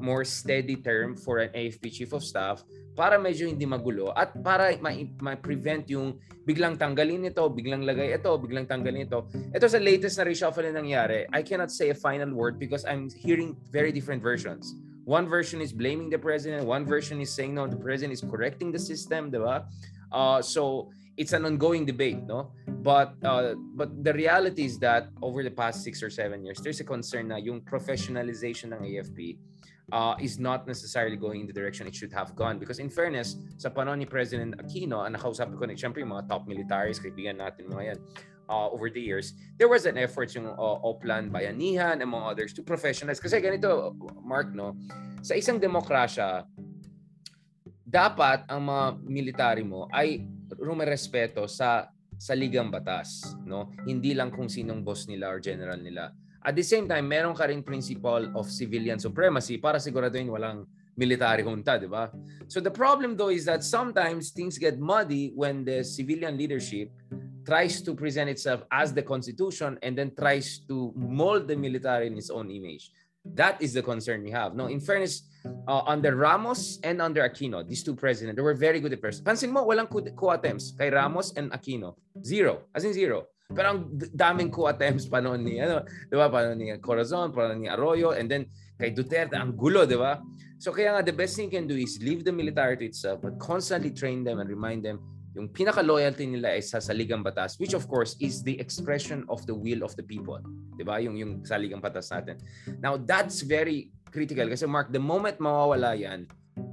more 0.00 0.24
steady 0.24 0.80
term 0.80 1.12
for 1.20 1.44
an 1.44 1.52
AFP 1.52 1.92
Chief 1.92 2.08
of 2.16 2.24
Staff 2.24 2.64
para 2.96 3.20
medyo 3.20 3.44
hindi 3.44 3.68
magulo 3.68 4.08
at 4.16 4.32
para 4.40 4.72
ma-prevent 5.20 5.84
yung 5.92 6.16
biglang 6.48 6.80
tanggalin 6.80 7.28
ito, 7.28 7.44
biglang 7.52 7.84
lagay 7.84 8.16
ito, 8.16 8.32
biglang 8.40 8.64
tanggalin 8.64 9.04
ito. 9.04 9.28
Ito 9.52 9.68
sa 9.68 9.76
latest 9.76 10.16
na 10.16 10.24
reshuffle 10.24 10.64
na 10.72 10.80
nangyari, 10.80 11.28
I 11.28 11.44
cannot 11.44 11.68
say 11.68 11.92
a 11.92 11.96
final 11.96 12.32
word 12.32 12.56
because 12.56 12.88
I'm 12.88 13.12
hearing 13.12 13.52
very 13.68 13.92
different 13.92 14.24
versions. 14.24 14.72
One 15.04 15.28
version 15.28 15.60
is 15.60 15.76
blaming 15.76 16.08
the 16.08 16.20
president, 16.20 16.64
one 16.64 16.88
version 16.88 17.20
is 17.20 17.28
saying 17.28 17.52
no, 17.52 17.68
the 17.68 17.76
president 17.76 18.16
is 18.16 18.24
correcting 18.24 18.72
the 18.72 18.80
system, 18.80 19.28
di 19.28 19.40
ba? 19.40 19.68
Uh, 20.08 20.40
so 20.40 20.88
it's 21.18 21.34
an 21.34 21.44
ongoing 21.44 21.84
debate, 21.84 22.22
no? 22.22 22.54
But 22.80 23.18
uh, 23.26 23.58
but 23.74 23.90
the 24.06 24.14
reality 24.14 24.64
is 24.64 24.78
that 24.78 25.10
over 25.20 25.42
the 25.42 25.50
past 25.50 25.82
six 25.82 26.00
or 26.00 26.08
seven 26.08 26.46
years, 26.46 26.62
there's 26.62 26.78
a 26.78 26.86
concern 26.86 27.34
na 27.34 27.42
yung 27.42 27.60
professionalization 27.66 28.70
ng 28.70 28.80
AFP 28.86 29.36
uh, 29.90 30.14
is 30.22 30.38
not 30.38 30.66
necessarily 30.70 31.18
going 31.18 31.42
in 31.42 31.46
the 31.50 31.52
direction 31.52 31.90
it 31.90 31.94
should 31.94 32.14
have 32.14 32.38
gone. 32.38 32.62
Because 32.62 32.78
in 32.78 32.88
fairness, 32.88 33.34
sa 33.58 33.68
panahon 33.68 33.98
ni 33.98 34.06
President 34.06 34.54
Aquino, 34.62 35.02
ang 35.02 35.18
nakausap 35.18 35.50
ko 35.50 35.66
na 35.66 35.74
siyempre 35.74 36.06
yung 36.06 36.14
mga 36.14 36.30
top 36.30 36.46
militaries, 36.46 37.02
kaibigan 37.02 37.42
natin 37.42 37.66
mga 37.66 37.84
yan, 37.94 37.98
uh, 38.46 38.70
over 38.70 38.86
the 38.88 39.02
years, 39.02 39.34
there 39.58 39.68
was 39.68 39.84
an 39.90 39.98
effort 39.98 40.30
yung 40.38 40.46
uh, 40.46 40.78
Oplan 40.86 41.34
Bayanihan, 41.34 41.98
among 41.98 42.22
others, 42.30 42.54
to 42.54 42.62
professionalize. 42.62 43.18
Kasi 43.18 43.42
ganito, 43.42 43.92
Mark, 44.22 44.54
no? 44.54 44.78
Sa 45.26 45.34
isang 45.34 45.58
demokrasya, 45.58 46.46
dapat 47.82 48.46
ang 48.46 48.70
mga 48.70 48.84
military 49.02 49.64
mo 49.66 49.90
ay 49.90 50.22
rumerespeto 50.68 51.48
sa 51.48 51.88
sa 52.18 52.34
ligang 52.34 52.68
batas, 52.68 53.38
no? 53.46 53.70
Hindi 53.86 54.12
lang 54.12 54.34
kung 54.34 54.50
sinong 54.50 54.82
boss 54.82 55.06
nila 55.06 55.30
or 55.30 55.38
general 55.38 55.78
nila. 55.78 56.10
At 56.42 56.58
the 56.58 56.66
same 56.66 56.90
time, 56.90 57.06
meron 57.06 57.34
ka 57.34 57.46
rin 57.46 57.62
principle 57.62 58.30
of 58.34 58.50
civilian 58.50 58.98
supremacy 58.98 59.58
para 59.58 59.78
siguraduhin 59.78 60.28
walang 60.28 60.66
military 60.98 61.46
junta, 61.46 61.78
di 61.78 61.86
ba? 61.86 62.10
So 62.50 62.58
the 62.58 62.74
problem 62.74 63.14
though 63.14 63.30
is 63.30 63.46
that 63.46 63.62
sometimes 63.62 64.34
things 64.34 64.58
get 64.58 64.82
muddy 64.82 65.30
when 65.38 65.62
the 65.62 65.86
civilian 65.86 66.34
leadership 66.34 66.90
tries 67.46 67.80
to 67.86 67.94
present 67.94 68.28
itself 68.28 68.66
as 68.68 68.92
the 68.92 69.00
constitution 69.00 69.78
and 69.80 69.94
then 69.94 70.10
tries 70.12 70.58
to 70.66 70.92
mold 70.98 71.46
the 71.46 71.56
military 71.56 72.10
in 72.10 72.18
its 72.18 72.28
own 72.28 72.50
image. 72.50 72.90
That 73.24 73.62
is 73.62 73.72
the 73.72 73.82
concern 73.82 74.26
we 74.26 74.34
have. 74.34 74.58
No, 74.58 74.66
in 74.66 74.80
fairness, 74.80 75.22
uh, 75.66 75.82
under 75.86 76.16
Ramos 76.16 76.78
and 76.82 77.00
under 77.00 77.22
Aquino, 77.22 77.66
these 77.66 77.82
two 77.82 77.94
presidents, 77.94 78.36
they 78.36 78.42
were 78.42 78.54
very 78.54 78.80
good 78.80 78.92
at 78.92 79.00
first. 79.00 79.24
Pansin 79.24 79.50
mo, 79.50 79.64
walang 79.66 79.88
coup, 79.88 80.04
coup 80.16 80.30
attempts 80.30 80.72
kay 80.72 80.90
Ramos 80.90 81.32
and 81.36 81.52
Aquino. 81.52 81.96
Zero. 82.24 82.68
As 82.74 82.84
in 82.84 82.92
zero. 82.92 83.26
Pero 83.48 83.66
ang 83.72 83.80
daming 84.12 84.52
coup 84.52 84.68
attempts 84.68 85.08
pa 85.08 85.24
noon 85.24 85.40
ni, 85.40 85.56
ano, 85.56 85.80
di 85.80 86.14
ba, 86.16 86.28
pa 86.28 86.52
ni 86.52 86.76
Corazon, 86.84 87.32
pa 87.32 87.48
ni 87.56 87.64
Arroyo, 87.64 88.12
and 88.12 88.28
then 88.28 88.44
kay 88.76 88.92
Duterte, 88.92 89.40
ang 89.40 89.56
gulo, 89.56 89.88
di 89.88 89.96
ba? 89.96 90.20
So 90.60 90.68
kaya 90.68 90.92
nga, 90.92 91.00
the 91.00 91.16
best 91.16 91.32
thing 91.32 91.48
you 91.48 91.56
can 91.56 91.64
do 91.64 91.78
is 91.78 91.96
leave 92.04 92.28
the 92.28 92.34
military 92.34 92.76
to 92.76 92.84
itself, 92.84 93.24
but 93.24 93.40
constantly 93.40 93.88
train 93.88 94.20
them 94.20 94.40
and 94.40 94.52
remind 94.52 94.84
them 94.84 95.00
yung 95.38 95.48
pinaka-loyalty 95.54 96.26
nila 96.26 96.58
ay 96.58 96.62
sa 96.64 96.82
saligang 96.82 97.22
batas, 97.22 97.62
which 97.62 97.70
of 97.70 97.86
course 97.86 98.18
is 98.18 98.42
the 98.42 98.58
expression 98.58 99.22
of 99.30 99.38
the 99.46 99.54
will 99.54 99.86
of 99.86 99.94
the 99.94 100.02
people. 100.02 100.42
Di 100.74 100.82
ba? 100.82 100.98
Yung, 100.98 101.14
yung 101.14 101.46
saligang 101.46 101.78
batas 101.78 102.10
natin. 102.10 102.42
Now, 102.82 102.98
that's 102.98 103.46
very 103.46 103.94
critical 104.10 104.48
kasi 104.48 104.66
Mark, 104.66 104.92
the 104.92 105.00
moment 105.00 105.38
mawawala 105.38 105.98
yan, 105.98 106.26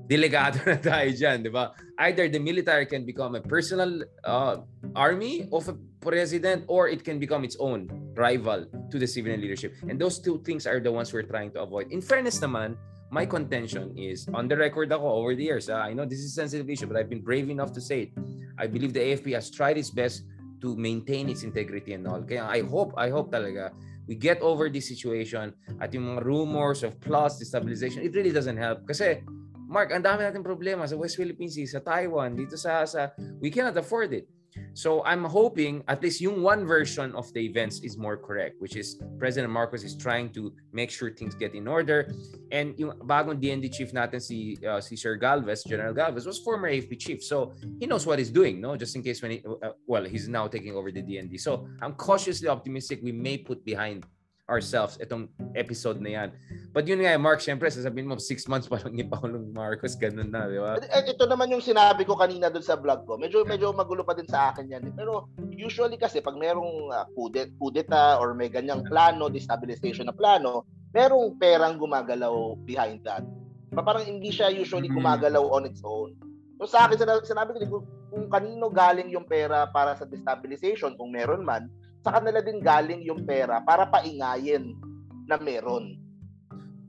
delegado 0.07 0.61
na 0.69 0.77
tayo 0.77 1.09
dyan, 1.13 1.45
di 1.45 1.49
ba? 1.49 1.73
Either 1.97 2.29
the 2.29 2.39
military 2.39 2.85
can 2.85 3.05
become 3.05 3.35
a 3.35 3.41
personal 3.41 4.01
uh, 4.23 4.61
army 4.95 5.49
of 5.51 5.69
a 5.69 5.75
president 6.01 6.65
or 6.67 6.87
it 6.89 7.03
can 7.03 7.17
become 7.17 7.43
its 7.43 7.57
own 7.57 7.89
rival 8.13 8.65
to 8.89 8.97
the 8.97 9.07
civilian 9.07 9.41
leadership. 9.41 9.73
And 9.89 9.97
those 9.97 10.19
two 10.19 10.41
things 10.45 10.65
are 10.69 10.79
the 10.79 10.91
ones 10.91 11.11
we're 11.13 11.25
trying 11.25 11.51
to 11.57 11.65
avoid. 11.65 11.91
In 11.91 12.01
fairness 12.01 12.39
naman, 12.39 12.77
my 13.09 13.25
contention 13.25 13.97
is, 13.97 14.27
on 14.33 14.47
the 14.47 14.57
record 14.57 14.91
ako 14.91 15.05
over 15.05 15.35
the 15.35 15.43
years, 15.43 15.69
uh, 15.69 15.81
I 15.81 15.93
know 15.93 16.05
this 16.05 16.19
is 16.19 16.33
a 16.33 16.35
sensitive 16.35 16.69
issue, 16.69 16.85
but 16.85 16.97
I've 16.97 17.09
been 17.09 17.21
brave 17.21 17.49
enough 17.49 17.73
to 17.73 17.81
say 17.81 18.09
it. 18.09 18.11
I 18.57 18.67
believe 18.67 18.93
the 18.93 19.01
AFP 19.01 19.33
has 19.33 19.49
tried 19.49 19.77
its 19.77 19.89
best 19.89 20.23
to 20.61 20.75
maintain 20.75 21.29
its 21.29 21.43
integrity 21.43 21.93
and 21.93 22.07
all. 22.07 22.21
Kaya 22.23 22.45
I 22.45 22.61
hope, 22.61 22.93
I 22.97 23.09
hope 23.09 23.31
talaga 23.31 23.71
we 24.07 24.15
get 24.15 24.41
over 24.41 24.69
this 24.69 24.87
situation 24.87 25.53
at 25.81 25.93
yung 25.93 26.15
mga 26.15 26.21
rumors 26.25 26.85
of 26.85 26.97
plus 27.01 27.41
destabilization, 27.41 28.05
it 28.05 28.13
really 28.13 28.33
doesn't 28.33 28.57
help. 28.57 28.85
Kasi 28.85 29.21
Mark, 29.65 29.89
ang 29.89 30.05
dami 30.05 30.21
natin 30.21 30.45
problema 30.45 30.85
sa 30.85 30.93
West 30.93 31.17
Philippine 31.17 31.49
Sea, 31.49 31.65
sa 31.65 31.81
Taiwan, 31.81 32.37
dito 32.37 32.53
sa, 32.53 32.85
sa 32.85 33.09
we 33.41 33.49
cannot 33.49 33.73
afford 33.73 34.13
it. 34.13 34.29
So 34.75 35.03
I'm 35.05 35.23
hoping 35.23 35.83
at 35.87 36.03
least 36.03 36.19
yung 36.19 36.43
one 36.43 36.67
version 36.67 37.15
of 37.15 37.31
the 37.31 37.39
events 37.39 37.79
is 37.79 37.97
more 37.97 38.17
correct, 38.17 38.59
which 38.59 38.75
is 38.75 38.99
President 39.17 39.51
Marcos 39.51 39.83
is 39.83 39.95
trying 39.95 40.29
to 40.35 40.51
make 40.73 40.91
sure 40.91 41.09
things 41.11 41.33
get 41.33 41.55
in 41.55 41.67
order. 41.67 42.11
And 42.51 42.77
yung 42.77 42.91
bagong 43.07 43.39
DND 43.39 43.71
chief 43.71 43.95
natin 43.95 44.19
si 44.19 44.59
uh, 44.67 44.83
si 44.83 44.99
Sir 44.99 45.15
Galvez, 45.15 45.63
General 45.63 45.93
Galvez 45.93 46.27
was 46.27 46.43
former 46.43 46.67
AFP 46.67 46.99
chief. 46.99 47.23
So 47.23 47.55
he 47.79 47.87
knows 47.87 48.05
what 48.05 48.19
he's 48.19 48.31
doing, 48.31 48.59
no? 48.59 48.75
Just 48.75 48.95
in 48.95 49.01
case 49.01 49.23
when 49.23 49.31
he 49.31 49.39
uh, 49.47 49.71
well, 49.87 50.03
he's 50.03 50.27
now 50.27 50.47
taking 50.51 50.75
over 50.75 50.91
the 50.91 51.01
DND. 51.01 51.39
So 51.39 51.67
I'm 51.81 51.95
cautiously 51.95 52.51
optimistic 52.51 52.99
we 53.01 53.15
may 53.15 53.37
put 53.37 53.63
behind 53.63 54.03
ourselves 54.45 55.01
itong 55.01 55.25
episode 55.57 55.97
na 55.97 56.11
yan. 56.21 56.29
But 56.69 56.85
yun 56.85 57.01
nga, 57.01 57.17
Mark, 57.17 57.41
syempre, 57.41 57.65
sasabihin 57.71 58.05
mo, 58.05 58.21
six 58.21 58.45
months 58.45 58.69
pa 58.69 58.77
lang 58.77 58.93
ni 58.93 59.01
Paulong 59.01 59.49
Marcos, 59.49 59.97
ganun 59.97 60.29
na, 60.29 60.45
di 60.45 60.61
ba? 60.61 60.77
Eh, 60.77 61.09
ito 61.09 61.25
naman 61.25 61.49
yung 61.49 61.65
sinabi 61.65 62.05
ko 62.05 62.13
kanina 62.13 62.53
doon 62.53 62.65
sa 62.65 62.77
vlog 62.77 63.09
ko. 63.09 63.17
Medyo 63.17 63.41
medyo 63.47 63.73
magulo 63.73 64.05
pa 64.05 64.13
din 64.13 64.29
sa 64.29 64.53
akin 64.53 64.69
yan. 64.69 64.93
Pero 64.93 65.29
usually 65.49 65.97
kasi 65.97 66.21
pag 66.21 66.37
merong 66.37 66.93
uh, 66.93 67.05
kudet, 67.17 67.49
kudeta 67.57 68.21
or 68.21 68.37
may 68.37 68.51
ganyang 68.51 68.85
plano, 68.85 69.33
destabilization 69.33 70.05
na 70.05 70.15
plano, 70.15 70.69
merong 70.93 71.35
perang 71.41 71.81
gumagalaw 71.81 72.53
behind 72.63 73.01
that. 73.01 73.25
Parang 73.73 74.05
hindi 74.05 74.29
siya 74.29 74.53
usually 74.53 74.87
mm-hmm. 74.87 75.01
gumagalaw 75.01 75.43
on 75.51 75.65
its 75.65 75.81
own. 75.81 76.13
So 76.61 76.69
sa 76.69 76.87
akin, 76.87 77.01
sinabi 77.25 77.59
ko, 77.67 77.83
kung 78.13 78.31
kanino 78.31 78.71
galing 78.71 79.11
yung 79.11 79.27
pera 79.27 79.67
para 79.67 79.97
sa 79.99 80.07
destabilization, 80.07 80.95
kung 80.95 81.11
meron 81.11 81.43
man, 81.43 81.67
sa 82.05 82.21
kanila 82.21 82.37
din 82.45 82.61
galing 82.61 83.01
yung 83.01 83.25
pera 83.25 83.65
para 83.65 83.89
paingayin 83.89 84.77
na 85.25 85.41
meron. 85.41 85.97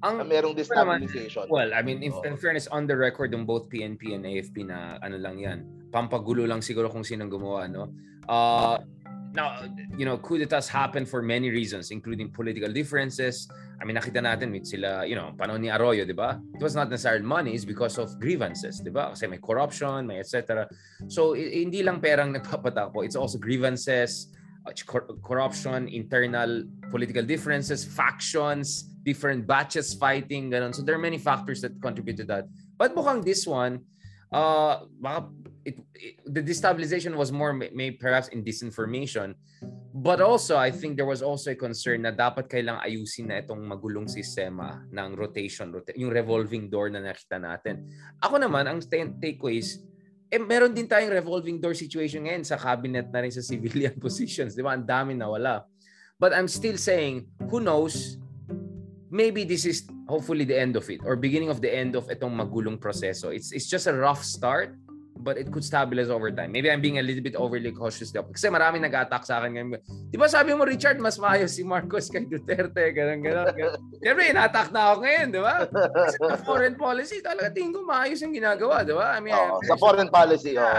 Ang, 0.04 0.20
na 0.20 0.28
merong 0.28 0.52
destabilization. 0.52 1.48
Well, 1.48 1.72
I 1.72 1.80
mean, 1.80 2.04
in, 2.04 2.12
oh. 2.12 2.20
in 2.20 2.36
fairness, 2.36 2.68
on 2.68 2.84
the 2.84 2.92
record 2.92 3.32
ng 3.32 3.48
both 3.48 3.72
PNP 3.72 4.12
and 4.12 4.28
AFP 4.28 4.68
na 4.68 5.00
ano 5.00 5.16
lang 5.16 5.40
yan, 5.40 5.64
pampagulo 5.88 6.44
lang 6.44 6.60
siguro 6.60 6.92
kung 6.92 7.00
sinong 7.00 7.32
gumawa, 7.32 7.64
no? 7.64 7.88
Uh, 8.28 8.76
now, 9.32 9.64
you 9.96 10.04
know, 10.04 10.20
coup 10.20 10.36
d'etats 10.36 10.68
happen 10.68 11.08
for 11.08 11.24
many 11.24 11.48
reasons, 11.48 11.88
including 11.88 12.28
political 12.28 12.68
differences. 12.68 13.48
I 13.80 13.88
mean, 13.88 13.96
nakita 13.96 14.20
natin 14.20 14.52
with 14.52 14.68
sila, 14.68 15.08
you 15.08 15.16
know, 15.16 15.32
panahon 15.32 15.64
ni 15.64 15.72
Arroyo, 15.72 16.04
di 16.04 16.12
ba? 16.12 16.36
It 16.52 16.60
was 16.60 16.76
not 16.76 16.92
necessarily 16.92 17.24
money, 17.24 17.56
it's 17.56 17.64
because 17.64 17.96
of 17.96 18.12
grievances, 18.20 18.84
di 18.84 18.92
ba? 18.92 19.16
Kasi 19.16 19.32
may 19.32 19.40
corruption, 19.40 20.04
may 20.04 20.20
etc. 20.20 20.68
So, 21.08 21.32
hindi 21.32 21.80
lang 21.80 22.04
perang 22.04 22.32
nagpapatakbo, 22.36 23.00
it's 23.00 23.16
also 23.16 23.40
grievances, 23.40 24.28
Uh, 24.28 24.35
corruption, 25.22 25.88
internal 25.88 26.64
political 26.90 27.22
differences, 27.22 27.84
factions, 27.84 28.82
different 29.06 29.46
batches 29.46 29.94
fighting, 29.94 30.50
ganun. 30.50 30.74
So 30.74 30.82
there 30.82 30.94
are 30.94 31.02
many 31.02 31.18
factors 31.18 31.60
that 31.62 31.80
contribute 31.80 32.18
to 32.18 32.26
that. 32.26 32.50
But 32.76 32.94
mukhang 32.94 33.24
this 33.24 33.46
one, 33.46 33.86
uh, 34.32 34.82
it, 35.64 35.78
it, 35.94 36.14
the 36.26 36.42
destabilization 36.42 37.14
was 37.14 37.30
more 37.30 37.52
may, 37.52 37.70
may 37.74 37.90
perhaps 37.90 38.28
in 38.28 38.42
disinformation. 38.42 39.34
But 39.96 40.20
also, 40.20 40.56
I 40.58 40.70
think 40.70 40.96
there 40.96 41.08
was 41.08 41.22
also 41.22 41.50
a 41.50 41.58
concern 41.58 42.02
na 42.02 42.12
dapat 42.12 42.52
kailang 42.52 42.78
ayusin 42.84 43.32
na 43.32 43.40
itong 43.40 43.64
magulong 43.64 44.06
sistema 44.06 44.84
ng 44.92 45.16
rotation, 45.16 45.72
rota- 45.72 45.96
yung 45.96 46.12
revolving 46.12 46.68
door 46.68 46.92
na 46.92 47.00
nakita 47.00 47.40
natin. 47.40 47.88
Ako 48.20 48.36
naman, 48.36 48.68
ang 48.68 48.84
takeaways, 48.84 49.80
eh, 50.30 50.42
meron 50.42 50.74
din 50.74 50.90
tayong 50.90 51.14
revolving 51.14 51.62
door 51.62 51.74
situation 51.74 52.26
ngayon 52.26 52.42
sa 52.42 52.58
cabinet 52.58 53.06
na 53.10 53.22
rin 53.22 53.30
sa 53.30 53.42
civilian 53.44 53.94
positions. 54.04 54.58
Di 54.58 54.62
ba? 54.62 54.74
Ang 54.74 54.86
dami 54.86 55.12
nawala. 55.14 55.66
But 56.16 56.32
I'm 56.32 56.48
still 56.48 56.80
saying, 56.80 57.28
who 57.52 57.60
knows, 57.60 58.16
maybe 59.12 59.44
this 59.44 59.68
is 59.68 59.84
hopefully 60.08 60.48
the 60.48 60.56
end 60.56 60.74
of 60.74 60.88
it 60.88 61.04
or 61.04 61.14
beginning 61.14 61.52
of 61.52 61.60
the 61.60 61.68
end 61.68 61.94
of 61.94 62.08
itong 62.08 62.32
magulong 62.32 62.80
proseso. 62.80 63.30
It's, 63.30 63.52
it's 63.52 63.68
just 63.68 63.86
a 63.86 63.94
rough 63.94 64.24
start 64.24 64.74
but 65.18 65.40
it 65.40 65.48
could 65.50 65.64
stabilize 65.64 66.12
over 66.12 66.30
time. 66.30 66.52
Maybe 66.52 66.70
I'm 66.70 66.80
being 66.80 66.98
a 66.98 67.04
little 67.04 67.22
bit 67.22 67.36
overly 67.36 67.72
cautious 67.72 68.12
daw. 68.12 68.22
Kasi 68.28 68.52
marami 68.52 68.80
nag-attack 68.84 69.24
sa 69.24 69.40
akin 69.40 69.50
ngayon. 69.56 69.68
Di 70.12 70.16
ba 70.20 70.28
sabi 70.28 70.52
mo, 70.52 70.68
Richard, 70.68 71.00
mas 71.00 71.16
maayos 71.16 71.56
si 71.56 71.64
Marcos 71.64 72.12
kay 72.12 72.28
Duterte, 72.28 72.92
ganun, 72.92 73.24
ganun. 73.24 73.50
ganun. 73.56 73.80
Siyempre, 74.00 74.24
in-attack 74.30 74.68
na 74.70 74.92
ako 74.92 74.96
ngayon, 75.02 75.28
di 75.32 75.40
ba? 75.40 75.54
Kasi 75.66 76.18
sa 76.20 76.38
foreign 76.44 76.76
policy, 76.76 77.18
talaga 77.24 77.48
tingin 77.50 77.72
ko 77.72 77.82
maayos 77.82 78.20
yung 78.20 78.36
ginagawa, 78.36 78.84
di 78.84 78.94
ba? 78.94 79.16
I 79.16 79.20
mean, 79.24 79.34
oh, 79.34 79.58
sa 79.64 79.76
foreign 79.80 80.12
policy, 80.12 80.54
oh. 80.60 80.70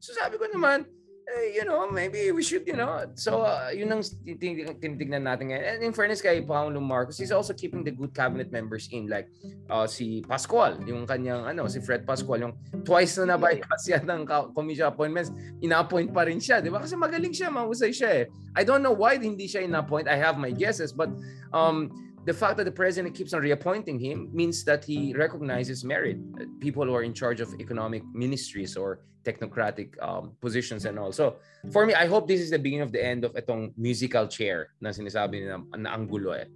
So 0.00 0.16
sabi 0.16 0.40
ko 0.40 0.48
naman, 0.48 0.88
eh, 1.24 1.56
you 1.56 1.64
know, 1.64 1.88
maybe 1.90 2.30
we 2.30 2.42
should, 2.42 2.66
you 2.66 2.76
know. 2.76 3.06
So, 3.16 3.42
uh, 3.42 3.72
yun 3.72 3.90
ang 3.92 4.04
tinitignan 4.24 5.24
natin 5.24 5.50
ngayon. 5.50 5.64
And 5.64 5.78
in 5.80 5.92
fairness 5.96 6.20
kay 6.20 6.44
Pangulong 6.44 6.84
Marcos, 6.84 7.16
he's 7.16 7.32
also 7.32 7.56
keeping 7.56 7.82
the 7.82 7.90
good 7.90 8.12
cabinet 8.12 8.52
members 8.52 8.88
in. 8.92 9.08
Like, 9.08 9.32
uh, 9.72 9.88
si 9.88 10.20
Pascual, 10.22 10.78
yung 10.84 11.08
kanyang, 11.08 11.48
ano, 11.48 11.64
si 11.66 11.80
Fred 11.80 12.04
Pascual, 12.04 12.44
yung 12.44 12.54
twice 12.84 13.16
na 13.22 13.34
na-bypass 13.34 13.88
yan 13.88 14.04
ng 14.04 14.22
commission 14.52 14.88
appointments, 14.88 15.32
ina-appoint 15.64 16.12
pa 16.12 16.28
rin 16.28 16.38
siya, 16.38 16.60
di 16.60 16.68
ba? 16.68 16.84
Kasi 16.84 16.94
magaling 16.94 17.32
siya, 17.32 17.48
mahusay 17.48 17.92
siya 17.92 18.10
eh. 18.22 18.24
I 18.54 18.62
don't 18.62 18.84
know 18.84 18.94
why 18.94 19.16
hindi 19.16 19.48
siya 19.48 19.64
ina-appoint. 19.64 20.06
I 20.06 20.20
have 20.20 20.36
my 20.36 20.52
guesses, 20.52 20.92
but 20.92 21.08
um, 21.56 21.90
the 22.24 22.32
fact 22.32 22.56
that 22.56 22.64
the 22.64 22.72
president 22.72 23.14
keeps 23.14 23.32
on 23.32 23.42
reappointing 23.42 24.00
him 24.00 24.28
means 24.32 24.64
that 24.64 24.84
he 24.84 25.14
recognizes 25.14 25.84
merit. 25.84 26.16
People 26.60 26.84
who 26.84 26.94
are 26.94 27.02
in 27.02 27.12
charge 27.12 27.40
of 27.40 27.52
economic 27.60 28.02
ministries 28.12 28.76
or 28.76 29.00
technocratic 29.24 29.96
um, 30.02 30.32
positions 30.40 30.84
and 30.84 30.98
all. 30.98 31.12
So, 31.12 31.36
for 31.72 31.86
me, 31.86 31.94
I 31.94 32.06
hope 32.06 32.28
this 32.28 32.40
is 32.40 32.50
the 32.50 32.58
beginning 32.58 32.84
of 32.84 32.92
the 32.92 33.04
end 33.04 33.24
of 33.24 33.32
itong 33.34 33.72
musical 33.76 34.28
chair 34.28 34.72
na 34.80 34.90
sinasabi 34.90 35.48
na, 35.48 35.60
na 35.76 35.96
anggulo 35.96 36.36
eh. 36.36 36.48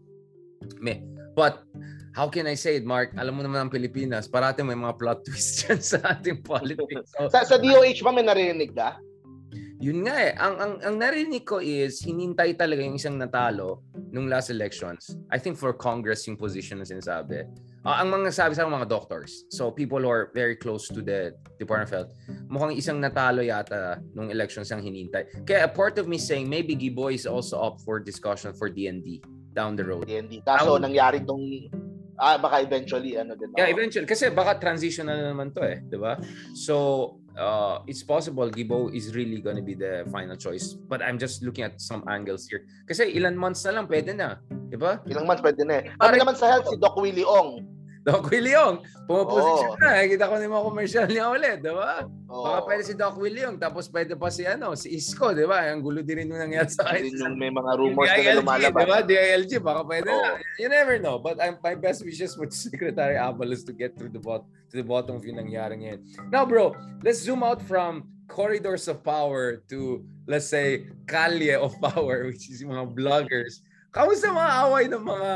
Me. 0.80 1.04
But, 1.36 1.64
how 2.12 2.28
can 2.28 2.46
I 2.46 2.54
say 2.54 2.76
it, 2.76 2.84
Mark? 2.84 3.16
Alam 3.16 3.40
mo 3.40 3.42
naman 3.44 3.68
ang 3.68 3.72
Pilipinas, 3.72 4.28
parati 4.28 4.60
may 4.64 4.76
mga 4.76 4.96
plot 5.00 5.20
twists 5.26 5.64
dyan 5.64 5.80
sa 5.80 5.98
ating 6.16 6.44
politics. 6.44 7.12
So, 7.16 7.28
sa, 7.32 7.44
sa 7.44 7.56
DOH 7.56 8.04
ba 8.04 8.12
may 8.12 8.24
narinig 8.24 8.76
ka? 8.76 9.00
Yun 9.78 10.02
nga 10.04 10.16
eh. 10.18 10.32
Ang, 10.34 10.54
ang, 10.58 10.72
ang 10.82 10.96
narinig 10.98 11.46
ko 11.46 11.62
is, 11.62 12.02
hinintay 12.02 12.58
talaga 12.58 12.82
yung 12.82 12.98
isang 12.98 13.14
natalo 13.14 13.86
nung 14.10 14.28
last 14.28 14.50
elections. 14.50 15.16
I 15.30 15.38
think 15.38 15.56
for 15.56 15.72
Congress 15.72 16.26
yung 16.26 16.36
position 16.36 16.80
na 16.80 16.86
sinasabi. 16.86 17.44
Uh, 17.86 17.96
ang 18.04 18.10
mga 18.10 18.34
sabi 18.34 18.52
sa 18.58 18.66
mga 18.66 18.88
doctors. 18.88 19.46
So 19.54 19.70
people 19.70 20.02
who 20.02 20.10
are 20.10 20.34
very 20.34 20.56
close 20.56 20.88
to 20.92 21.00
the 21.00 21.32
Department 21.56 21.88
of 21.88 21.94
Health. 21.94 22.10
Mukhang 22.50 22.74
isang 22.74 22.98
natalo 22.98 23.40
yata 23.40 24.02
nung 24.12 24.28
elections 24.28 24.68
ang 24.74 24.82
hinintay. 24.82 25.46
Kaya 25.46 25.64
a 25.64 25.70
part 25.70 25.96
of 25.96 26.10
me 26.10 26.18
saying 26.18 26.50
maybe 26.50 26.74
Gibo 26.74 27.12
is 27.12 27.24
also 27.24 27.60
up 27.60 27.80
for 27.86 28.02
discussion 28.02 28.52
for 28.52 28.68
DND 28.68 29.22
down 29.54 29.78
the 29.78 29.84
road. 29.86 30.04
DND. 30.04 30.44
Kaso 30.44 30.76
Ang, 30.76 30.90
nangyari 30.90 31.22
tong 31.24 31.44
ah 32.18 32.34
baka 32.34 32.60
eventually 32.66 33.14
ano 33.14 33.38
din. 33.38 33.54
Yeah, 33.54 33.70
eventually 33.70 34.04
kasi 34.04 34.28
baka 34.34 34.58
transitional 34.58 35.14
naman 35.14 35.54
to 35.54 35.62
eh, 35.62 35.78
'di 35.86 35.98
ba? 36.02 36.18
So 36.58 37.14
uh, 37.38 37.80
it's 37.86 38.02
possible 38.02 38.50
Gibo 38.50 38.92
is 38.92 39.14
really 39.14 39.40
gonna 39.40 39.62
be 39.62 39.78
the 39.78 40.04
final 40.10 40.36
choice. 40.36 40.74
But 40.74 41.00
I'm 41.00 41.16
just 41.16 41.40
looking 41.40 41.64
at 41.64 41.80
some 41.80 42.02
angles 42.10 42.50
here. 42.50 42.66
Kasi 42.84 43.14
ilan 43.14 43.38
months 43.38 43.62
na 43.64 43.78
lang 43.78 43.86
pwede 43.86 44.12
na, 44.12 44.42
di 44.68 44.76
ba? 44.76 44.98
Ilang 45.06 45.24
months 45.24 45.40
pwede 45.40 45.62
na 45.64 45.74
eh. 45.80 45.84
Kami 45.96 46.18
naman 46.18 46.34
sa 46.34 46.50
health 46.50 46.68
si 46.68 46.76
Doc 46.76 46.98
Willie 46.98 47.24
Ong. 47.24 47.77
Doc 48.14 48.24
Williong, 48.32 48.80
pumaposisyon 49.04 49.76
Oo. 49.76 49.82
na. 49.84 50.08
Kita 50.08 50.24
ko 50.32 50.40
na 50.40 50.48
yung 50.48 50.56
mga 50.56 50.66
commercial 50.72 51.06
niya 51.12 51.28
ulit, 51.28 51.58
di 51.60 51.72
ba? 51.76 52.08
Oo. 52.32 52.44
Baka 52.48 52.58
pwede 52.64 52.82
si 52.88 52.94
Doc 52.96 53.14
Williong, 53.20 53.60
tapos 53.60 53.84
pwede 53.92 54.16
pa 54.16 54.32
si 54.32 54.48
ano, 54.48 54.72
si 54.72 54.96
Isko, 54.96 55.36
di 55.36 55.44
ba? 55.44 55.68
Ang 55.68 55.84
gulo 55.84 56.00
din 56.00 56.24
rin 56.24 56.32
yung 56.32 56.40
nangyari 56.40 56.72
sa 56.72 56.88
kanya. 56.88 57.04
yung 57.04 57.36
may 57.36 57.52
mga 57.52 57.70
rumors 57.76 58.08
na 58.08 58.16
DILG, 58.16 58.38
lumalabas. 58.40 58.80
Di 58.80 58.88
ba? 58.88 58.98
DILG, 59.04 59.52
baka 59.60 59.80
pwede 59.84 60.08
Oo. 60.08 60.22
na. 60.24 60.40
You 60.56 60.68
never 60.72 60.96
know. 60.96 61.20
But 61.20 61.36
I'm, 61.36 61.60
my 61.60 61.76
best 61.76 62.00
wishes 62.00 62.32
for 62.32 62.48
Secretary 62.64 63.20
Abalos 63.20 63.68
to 63.68 63.76
get 63.76 63.92
through 64.00 64.16
the 64.16 64.22
bot 64.22 64.48
to 64.72 64.74
the 64.80 64.84
bottom 64.84 65.20
of 65.20 65.24
yung 65.28 65.36
nangyari 65.36 65.76
ngayon. 65.76 66.00
Now, 66.32 66.48
bro, 66.48 66.72
let's 67.04 67.20
zoom 67.20 67.44
out 67.44 67.60
from 67.60 68.08
corridors 68.28 68.88
of 68.88 69.00
power 69.04 69.64
to, 69.72 70.04
let's 70.28 70.48
say, 70.48 70.88
kalye 71.08 71.56
of 71.56 71.76
power, 71.84 72.28
which 72.28 72.48
is 72.48 72.64
yung 72.64 72.72
mga 72.72 72.96
vloggers. 72.96 73.64
Kamusta 73.88 74.28
mga 74.28 74.52
away 74.68 74.84
ng 74.88 75.00
mga 75.00 75.32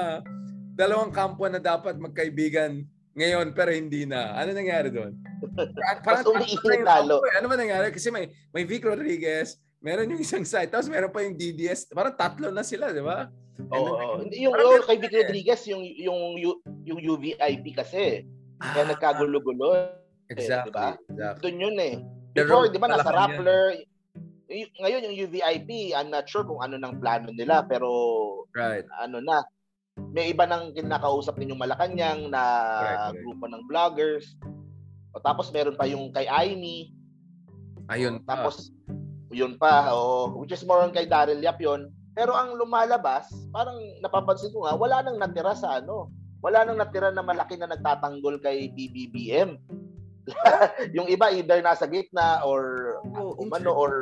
dalawang 0.73 1.13
kampo 1.13 1.45
na 1.47 1.61
dapat 1.61 1.97
magkaibigan 1.97 2.85
ngayon 3.13 3.53
pero 3.53 3.71
hindi 3.71 4.09
na? 4.09 4.33
Ano 4.33 4.57
nangyari 4.57 4.89
doon? 4.89 5.13
Mas 6.05 6.25
umiinit 6.25 6.81
lalo. 6.81 7.21
Ano 7.37 7.47
ba 7.47 7.57
nangyari? 7.61 7.93
Kasi 7.93 8.09
may, 8.09 8.33
may 8.57 8.65
Vic 8.65 8.81
Rodriguez, 8.89 9.61
meron 9.85 10.09
yung 10.09 10.23
isang 10.25 10.49
side, 10.49 10.73
tapos 10.73 10.89
meron 10.89 11.13
pa 11.13 11.21
yung 11.21 11.37
DDS. 11.37 11.93
Parang 11.93 12.17
tatlo 12.17 12.49
na 12.49 12.65
sila, 12.65 12.89
di 12.89 13.05
ba? 13.05 13.29
Oo. 13.69 14.25
Hindi, 14.25 14.49
yung, 14.49 14.57
Parang 14.57 14.81
ganun 14.81 14.89
kay 14.89 14.97
Vic 14.97 15.13
eh. 15.13 15.19
Rodriguez, 15.21 15.63
yung, 15.69 15.83
yung, 15.85 16.21
yung 16.89 16.99
UVIP 17.05 17.77
kasi. 17.77 18.25
Kaya 18.57 18.85
Ah, 18.87 18.91
nagkagulo-gulo. 18.97 19.93
Exactly. 20.33 20.73
diba? 20.73 20.89
exactly. 21.13 21.41
Doon 21.45 21.57
yun 21.61 21.77
eh. 21.77 21.95
Before, 22.33 22.65
di 22.73 22.81
ba, 22.81 22.89
nasa. 22.89 23.13
Rappler. 23.13 23.85
Ngayon, 24.81 25.05
yung 25.13 25.17
UVIP, 25.29 25.93
I'm 25.93 26.09
not 26.09 26.25
sure 26.33 26.49
kung 26.49 26.65
ano 26.65 26.81
ng 26.81 26.97
plano 26.97 27.29
nila, 27.29 27.61
pero 27.69 27.89
Right. 28.57 28.89
ano 29.05 29.21
na, 29.21 29.45
may 30.13 30.29
iba 30.29 30.45
nang 30.45 30.73
kinakausap 30.73 31.37
ninyong 31.37 31.61
Malacanang 31.61 32.29
na 32.29 32.43
Correct, 32.43 32.97
correct. 33.03 33.21
grupo 33.21 33.45
ng 33.47 33.63
vloggers. 33.65 34.27
O 35.13 35.21
tapos 35.21 35.53
meron 35.53 35.77
pa 35.77 35.85
yung 35.85 36.09
kay 36.11 36.25
Aimee. 36.25 36.93
Ayun. 37.89 38.19
O, 38.19 38.25
tapos 38.25 38.73
yun 39.29 39.57
pa, 39.57 39.93
o, 39.93 40.33
which 40.37 40.53
is 40.53 40.65
more 40.65 40.81
on 40.81 40.93
kay 40.93 41.05
Daryl 41.05 41.41
Yap 41.41 41.57
yun. 41.59 41.89
Pero 42.13 42.33
ang 42.33 42.53
lumalabas, 42.53 43.25
parang 43.49 43.77
napapansin 44.01 44.53
ko 44.53 44.65
nga, 44.65 44.77
wala 44.77 45.01
nang 45.01 45.17
natira 45.17 45.53
sa 45.53 45.81
ano. 45.81 46.13
Wala 46.41 46.65
nang 46.65 46.77
natira 46.77 47.09
na 47.09 47.25
malaki 47.25 47.57
na 47.57 47.65
nagtatanggol 47.67 48.37
kay 48.39 48.69
BBBM. 48.69 49.57
yung 50.97 51.09
iba 51.09 51.33
either 51.33 51.59
nasa 51.59 51.85
gitna 51.85 52.45
or 52.45 52.95
Oh, 53.13 53.35
umano 53.39 53.73
or 53.73 53.93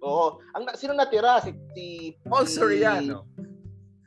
Oo. 0.00 0.40
Ang 0.52 0.64
na- 0.64 0.74
sino 0.74 0.92
natira 0.92 1.38
si 1.38 1.52
si 1.72 1.84
Paul 2.22 2.44
si- 2.44 2.56
Soriano. 2.56 3.29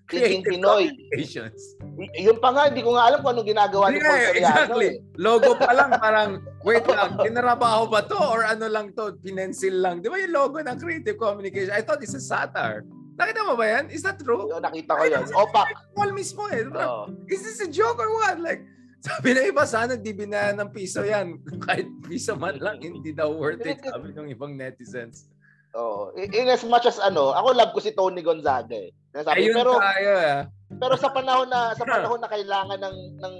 King 0.06 0.44
Pinoy. 0.44 0.92
Communications. 0.92 1.62
Y- 1.96 2.28
Yun 2.28 2.38
pa 2.38 2.52
nga, 2.52 2.68
hindi 2.68 2.84
ko 2.84 2.94
nga 2.94 3.08
alam 3.08 3.20
kung 3.20 3.32
anong 3.34 3.50
ginagawa 3.50 3.86
ni 3.88 3.98
Hindi 3.98 4.06
Paul 4.06 4.20
Soriano. 4.20 4.38
exactly. 4.38 4.88
eh. 4.90 4.96
Logo 5.16 5.52
pa 5.56 5.72
lang 5.72 5.90
parang, 5.96 6.30
wait 6.68 6.86
lang, 6.86 7.10
pinarabaho 7.16 7.88
ba 7.88 8.02
to 8.02 8.18
or 8.18 8.44
ano 8.44 8.68
lang 8.68 8.92
to, 8.92 9.16
pinensil 9.20 9.80
lang. 9.80 10.00
Di 10.00 10.12
ba 10.12 10.20
yung 10.20 10.34
logo 10.34 10.60
ng 10.60 10.78
Creative 10.78 11.16
Communication? 11.16 11.72
I 11.72 11.82
thought 11.82 12.04
it's 12.04 12.14
a 12.14 12.22
satire. 12.22 12.84
Nakita 13.14 13.46
mo 13.46 13.54
ba 13.54 13.66
yan? 13.70 13.94
Is 13.94 14.02
that 14.02 14.18
true? 14.18 14.50
Yun, 14.50 14.60
nakita 14.60 14.92
ko 14.92 15.04
yun. 15.06 15.24
Opak. 15.32 15.68
Paul 15.94 16.12
mismo 16.12 16.50
eh. 16.50 16.66
Oo. 16.66 17.14
Is 17.30 17.42
this 17.42 17.62
a 17.62 17.70
joke 17.70 18.02
or 18.02 18.10
what? 18.10 18.42
Like, 18.42 18.66
sabi 19.00 19.36
na 19.36 19.44
iba, 19.46 19.64
sana 19.64 19.94
di 19.94 20.12
binayan 20.12 20.58
ng 20.58 20.72
piso 20.72 21.06
yan. 21.06 21.38
Kahit 21.66 21.86
piso 22.02 22.34
man 22.34 22.58
lang, 22.58 22.82
hindi 22.82 23.14
daw 23.14 23.30
worth 23.30 23.62
it. 23.64 23.80
Sabi 23.84 24.12
ng 24.12 24.32
ibang 24.32 24.58
netizens. 24.58 25.30
Oo. 25.74 26.14
In 26.14 26.50
as 26.50 26.62
much 26.66 26.86
as 26.86 27.02
ano, 27.02 27.34
ako 27.34 27.58
love 27.58 27.74
ko 27.74 27.82
si 27.82 27.92
Tony 27.98 28.22
Gonzaga 28.22 28.78
eh. 28.78 28.94
Sabi, 29.14 29.50
Ayun 29.50 29.58
pero 29.58 29.72
tayo 29.82 30.12
eh. 30.22 30.40
pero 30.78 30.94
sa 30.98 31.10
panahon 31.10 31.50
na 31.50 31.74
sa 31.74 31.86
panahon 31.90 32.22
na 32.22 32.30
kailangan 32.30 32.78
ng 32.78 32.98
ng 33.18 33.36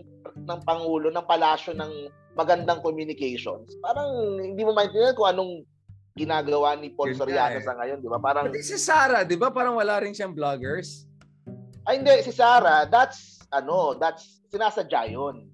ng 0.50 0.60
pangulo 0.66 1.14
ng 1.14 1.26
palasyo 1.30 1.78
ng 1.78 2.10
magandang 2.34 2.82
communications, 2.82 3.78
parang 3.86 4.42
hindi 4.42 4.66
mo 4.66 4.74
maintindihan 4.74 5.14
kung 5.14 5.30
anong 5.30 5.54
ginagawa 6.18 6.74
ni 6.74 6.90
Paul 6.90 7.14
Soriano 7.14 7.62
eh. 7.62 7.66
sa 7.66 7.78
ngayon, 7.78 8.02
di 8.02 8.10
ba? 8.10 8.18
Parang 8.18 8.50
Pati 8.50 8.66
si 8.66 8.78
Sarah, 8.82 9.22
di 9.22 9.38
ba? 9.38 9.54
Parang 9.54 9.78
wala 9.78 10.02
rin 10.02 10.14
siyang 10.14 10.34
vloggers. 10.34 11.06
ay 11.86 12.02
hindi 12.02 12.14
si 12.26 12.34
Sara, 12.34 12.90
that's 12.90 13.46
ano, 13.54 13.94
that's 13.98 14.42
sinasadya 14.50 15.14
yun. 15.14 15.53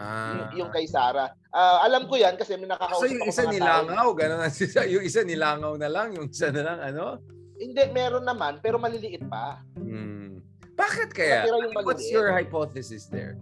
Ah. 0.00 0.32
Yung, 0.32 0.64
yung 0.64 0.70
kay 0.72 0.88
Sara. 0.88 1.28
Ah, 1.52 1.84
alam 1.84 2.08
ko 2.08 2.16
yan 2.16 2.32
kasi 2.34 2.56
may 2.56 2.64
So 2.64 2.72
nakakausap 2.72 3.12
yung 3.12 3.20
ako 3.20 3.30
isa 3.30 3.44
tao. 3.44 3.52
nilangaw, 3.52 4.08
gano'n 4.16 4.40
ang 4.40 4.54
sisa- 4.54 4.88
yung 4.88 5.04
isa 5.04 5.20
nilangaw 5.20 5.76
na 5.76 5.86
lang, 5.86 6.16
yung 6.16 6.26
isa 6.26 6.48
na 6.48 6.62
lang, 6.64 6.78
ano? 6.80 7.20
Hindi, 7.54 7.84
meron 7.92 8.24
naman, 8.24 8.58
pero 8.58 8.80
maliliit 8.80 9.20
pa. 9.28 9.60
Hmm. 9.76 10.40
Bakit 10.72 11.12
kaya? 11.12 11.44
Yung 11.44 11.76
What's 11.84 12.08
your 12.08 12.32
hypothesis 12.32 13.04
there? 13.06 13.36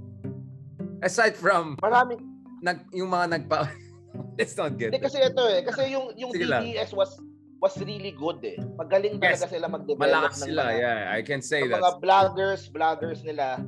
Aside 0.98 1.38
from 1.38 1.78
Marami. 1.78 2.18
nag, 2.58 2.82
yung 2.90 3.06
mga 3.08 3.38
nagpa... 3.38 3.70
Let's 4.38 4.54
not 4.54 4.74
get 4.74 4.90
Hindi 4.90 4.98
kasi 4.98 5.22
ito 5.22 5.44
eh, 5.46 5.62
kasi 5.62 5.94
yung 5.94 6.10
yung 6.16 6.30
Sige 6.30 6.46
lang. 6.46 6.66
DBS 6.66 6.90
was 6.90 7.22
was 7.58 7.74
really 7.78 8.10
good 8.10 8.38
eh. 8.42 8.58
Magaling 8.74 9.18
talaga 9.18 9.46
Yes. 9.46 9.50
sila 9.50 9.66
mag-develop 9.68 10.10
Malakas 10.26 10.42
sila, 10.42 10.62
mga, 10.64 10.78
yeah. 10.78 10.98
I 11.10 11.20
can 11.22 11.38
say 11.38 11.62
that. 11.62 11.78
mga 11.78 11.92
vloggers, 11.98 12.66
vloggers 12.66 13.22
nila. 13.22 13.62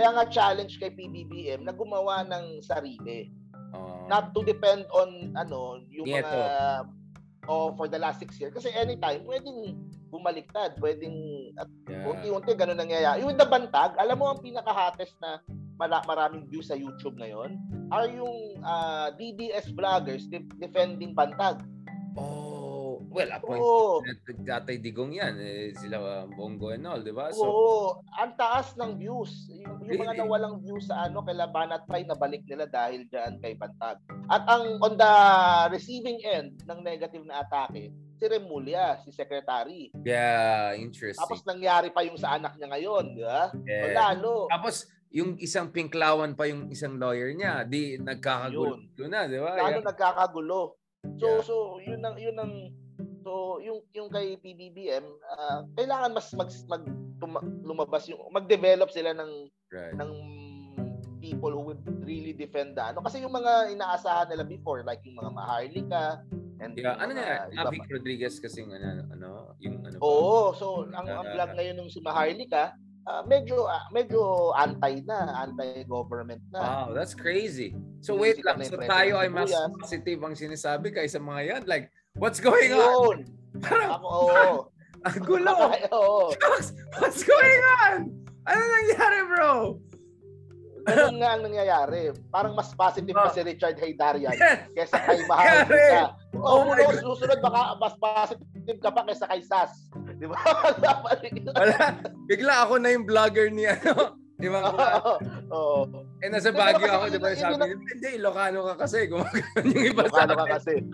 Kaya 0.00 0.16
nga 0.16 0.24
challenge 0.32 0.80
kay 0.80 0.96
PBBM 0.96 1.68
na 1.68 1.76
gumawa 1.76 2.24
ng 2.24 2.64
sarili. 2.64 3.28
Oh. 3.76 4.08
Not 4.08 4.32
to 4.32 4.40
depend 4.40 4.88
on 4.96 5.36
ano, 5.36 5.84
yung 5.92 6.08
Nieto. 6.08 6.24
mga 6.24 6.40
oh, 7.52 7.76
for 7.76 7.84
the 7.84 8.00
last 8.00 8.16
six 8.16 8.40
years. 8.40 8.56
Kasi 8.56 8.72
anytime, 8.72 9.28
pwedeng 9.28 9.76
bumaliktad, 10.08 10.80
pwedeng 10.80 11.52
at 11.60 11.68
yeah. 11.84 12.08
unti-unti 12.08 12.56
ganun 12.56 12.80
nangyayari. 12.80 13.20
Yung 13.20 13.36
The 13.36 13.44
Bantag, 13.44 13.92
alam 14.00 14.16
mo 14.16 14.32
ang 14.32 14.40
pinaka-hottest 14.40 15.20
na 15.20 15.44
mala- 15.76 16.08
maraming 16.08 16.48
views 16.48 16.72
sa 16.72 16.80
YouTube 16.80 17.20
ngayon 17.20 17.60
are 17.92 18.08
yung 18.08 18.56
ah, 18.64 19.12
DDS 19.12 19.76
vloggers 19.76 20.24
de- 20.32 20.48
defending 20.56 21.12
Bantag. 21.12 21.60
Oh, 22.16 22.39
well, 23.10 23.30
appoint 23.34 23.60
Oo. 23.60 24.00
Tatay 24.46 24.78
Digong 24.78 25.12
yan. 25.12 25.34
Eh, 25.42 25.74
sila 25.74 25.98
uh, 25.98 26.24
Bongo 26.30 26.70
and 26.70 26.86
all, 26.86 27.02
di 27.02 27.10
ba? 27.10 27.34
So, 27.34 27.42
Oo, 27.44 27.78
ang 28.14 28.38
taas 28.38 28.78
ng 28.78 28.96
views. 28.96 29.50
Yung, 29.50 29.82
yung 29.84 30.00
mga 30.00 30.14
Really? 30.14 30.22
nawalang 30.22 30.62
views 30.62 30.86
sa 30.86 31.10
ano 31.10 31.26
kay 31.26 31.34
Laban 31.34 31.74
at 31.74 31.84
Pay, 31.90 32.06
nabalik 32.06 32.46
nila 32.46 32.70
dahil 32.70 33.04
dyan 33.10 33.42
kay 33.42 33.58
Bantag. 33.58 33.98
At 34.30 34.46
ang 34.46 34.78
on 34.78 34.94
the 34.94 35.14
receiving 35.74 36.22
end 36.22 36.62
ng 36.64 36.80
negative 36.80 37.26
na 37.26 37.42
atake, 37.42 37.90
si 38.16 38.24
Remulla, 38.24 39.02
si 39.02 39.10
Secretary. 39.10 39.90
yeah, 40.06 40.72
interesting. 40.78 41.18
Tapos 41.18 41.42
nangyari 41.42 41.90
pa 41.90 42.06
yung 42.06 42.16
sa 42.16 42.38
anak 42.38 42.54
niya 42.56 42.68
ngayon, 42.70 43.04
di 43.18 43.24
ba? 43.26 43.50
O 43.50 43.64
Yeah. 43.66 43.94
lalo. 43.96 44.46
Tapos, 44.46 44.86
yung 45.10 45.34
isang 45.42 45.74
pinklawan 45.74 46.38
pa 46.38 46.46
yung 46.46 46.70
isang 46.70 46.94
lawyer 46.94 47.34
niya, 47.34 47.66
di 47.66 47.98
nagkakagulo 47.98 48.78
na, 49.10 49.26
di 49.26 49.38
ba? 49.42 49.58
Lalo 49.58 49.82
Yeah. 49.82 49.88
nagkakagulo. 49.90 50.60
So 51.16 51.26
Yeah. 51.26 51.40
so 51.40 51.54
yun 51.80 52.00
ang 52.04 52.16
yun 52.20 52.36
ang 52.36 52.52
yung 53.60 53.80
yung 53.90 54.08
kay 54.08 54.36
PBBM, 54.36 55.04
ah, 55.30 55.62
kailangan 55.74 56.10
mas 56.12 56.28
mag, 56.32 56.48
mag 56.66 56.82
tuma- 57.16 57.46
lumabas 57.60 58.08
yung 58.08 58.20
mag-develop 58.30 58.88
sila 58.88 59.12
ng 59.12 59.30
Right. 59.70 59.94
ng 59.94 60.10
people 61.20 61.52
who 61.52 61.62
would 61.68 61.84
really 62.00 62.32
defend 62.32 62.74
the 62.74 62.82
ano 62.82 62.98
kasi 62.98 63.20
yung 63.20 63.30
mga 63.30 63.70
inaasahan 63.70 64.26
nila 64.26 64.42
before 64.42 64.80
like 64.82 64.98
yung 65.04 65.14
mga 65.14 65.30
Maharlika 65.30 66.04
and 66.58 66.72
Yeah, 66.74 66.96
ano 66.96 67.12
na, 67.12 67.46
Avic 67.54 67.84
Rodriguez 67.86 68.36
kasi 68.36 68.64
ano, 68.64 69.04
ano, 69.06 69.28
yung 69.58 69.84
ano? 69.84 69.96
Oo, 70.00 70.52
so 70.52 70.88
ang 70.90 71.06
ang 71.06 71.22
Ah. 71.22 71.30
vlog 71.30 71.50
ngayon 71.54 71.76
ng 71.76 71.88
si 71.88 72.00
Maharlika, 72.00 72.72
ah, 73.04 73.22
medyo 73.24 73.64
ah, 73.64 73.84
medyo 73.88 74.50
anti 74.52 75.00
na, 75.04 75.44
anti-government 75.44 76.42
na. 76.50 76.60
Wow, 76.60 76.86
that's 76.92 77.12
crazy. 77.12 77.72
So 78.00 78.16
Yung 78.16 78.22
wait 78.22 78.38
lang, 78.40 78.60
so 78.64 78.76
tayo 78.76 79.16
ay 79.16 79.28
mas 79.28 79.48
sibuyas. 79.48 79.72
positive 79.78 80.20
ang 80.20 80.34
sinasabi 80.34 80.88
kaysa 80.90 81.16
mga 81.16 81.42
yan. 81.46 81.62
Like, 81.64 81.88
what's 82.16 82.40
going 82.40 82.72
on? 82.72 82.82
Yun. 82.82 83.18
Parang, 83.64 83.90
Ako, 83.98 84.06
oo. 84.06 84.56
ang 85.06 85.18
gulo. 85.24 85.52
Oo. 85.96 86.22
What's 87.00 87.24
going 87.24 87.62
on? 87.82 87.94
Ano 88.44 88.60
nangyari, 88.60 89.18
bro? 89.26 89.52
Ganun 90.80 91.16
nga 91.20 91.28
ang 91.36 91.42
nangyayari. 91.44 92.02
Parang 92.28 92.56
mas 92.56 92.72
positive 92.72 93.12
pa 93.12 93.28
Oh. 93.28 93.34
si 93.34 93.40
Richard 93.42 93.76
Haydarian 93.76 94.32
Yes. 94.32 94.64
kaysa 94.72 94.96
kay 94.98 95.20
Maharlika. 95.24 96.16
Oh 96.32 96.40
Oh, 96.40 96.60
my 96.64 96.78
no, 96.78 96.94
susunod 96.96 97.38
baka 97.40 97.76
mas 97.76 97.94
positive 97.96 98.78
ka 98.80 98.90
pa 98.90 99.04
kaysa 99.04 99.28
kay 99.28 99.42
Sas. 99.44 99.90
Di 100.20 100.26
ba? 100.28 100.36
Wala. 101.60 101.76
Bigla 102.28 102.54
ako 102.68 102.74
na 102.76 102.92
yung 102.92 103.08
vlogger 103.08 103.48
ni 103.48 103.64
ano. 103.64 104.20
Di 104.36 104.48
ba? 104.52 104.60
Oo. 105.48 106.04
Eh, 106.20 106.28
nasa 106.28 106.52
Baguio 106.52 106.88
ako, 106.88 107.04
di 107.08 107.20
ba? 107.20 107.32
Sabi 107.32 107.56
niya, 107.56 107.76
hindi, 107.76 108.08
Ilocano 108.20 108.60
ka 108.72 108.84
kasi. 108.84 109.08
Gumagano 109.08 109.64
yung 109.64 109.86
iba 109.88 110.04
sa 110.12 110.28
Ano 110.28 110.36
ka 110.36 110.46
kasi? 110.60 110.74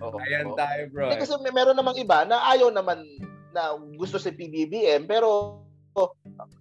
Oo. 0.00 0.16
Ayan 0.16 0.48
oo. 0.48 0.56
tayo, 0.56 0.82
bro. 0.88 1.12
Hindi, 1.12 1.20
kasi 1.20 1.34
may 1.44 1.52
meron 1.52 1.76
namang 1.76 1.98
iba 2.00 2.24
na 2.24 2.40
ayaw 2.48 2.72
naman 2.72 3.04
na 3.52 3.76
gusto 4.00 4.16
si 4.16 4.32
PBBM 4.32 5.04
pero 5.04 5.60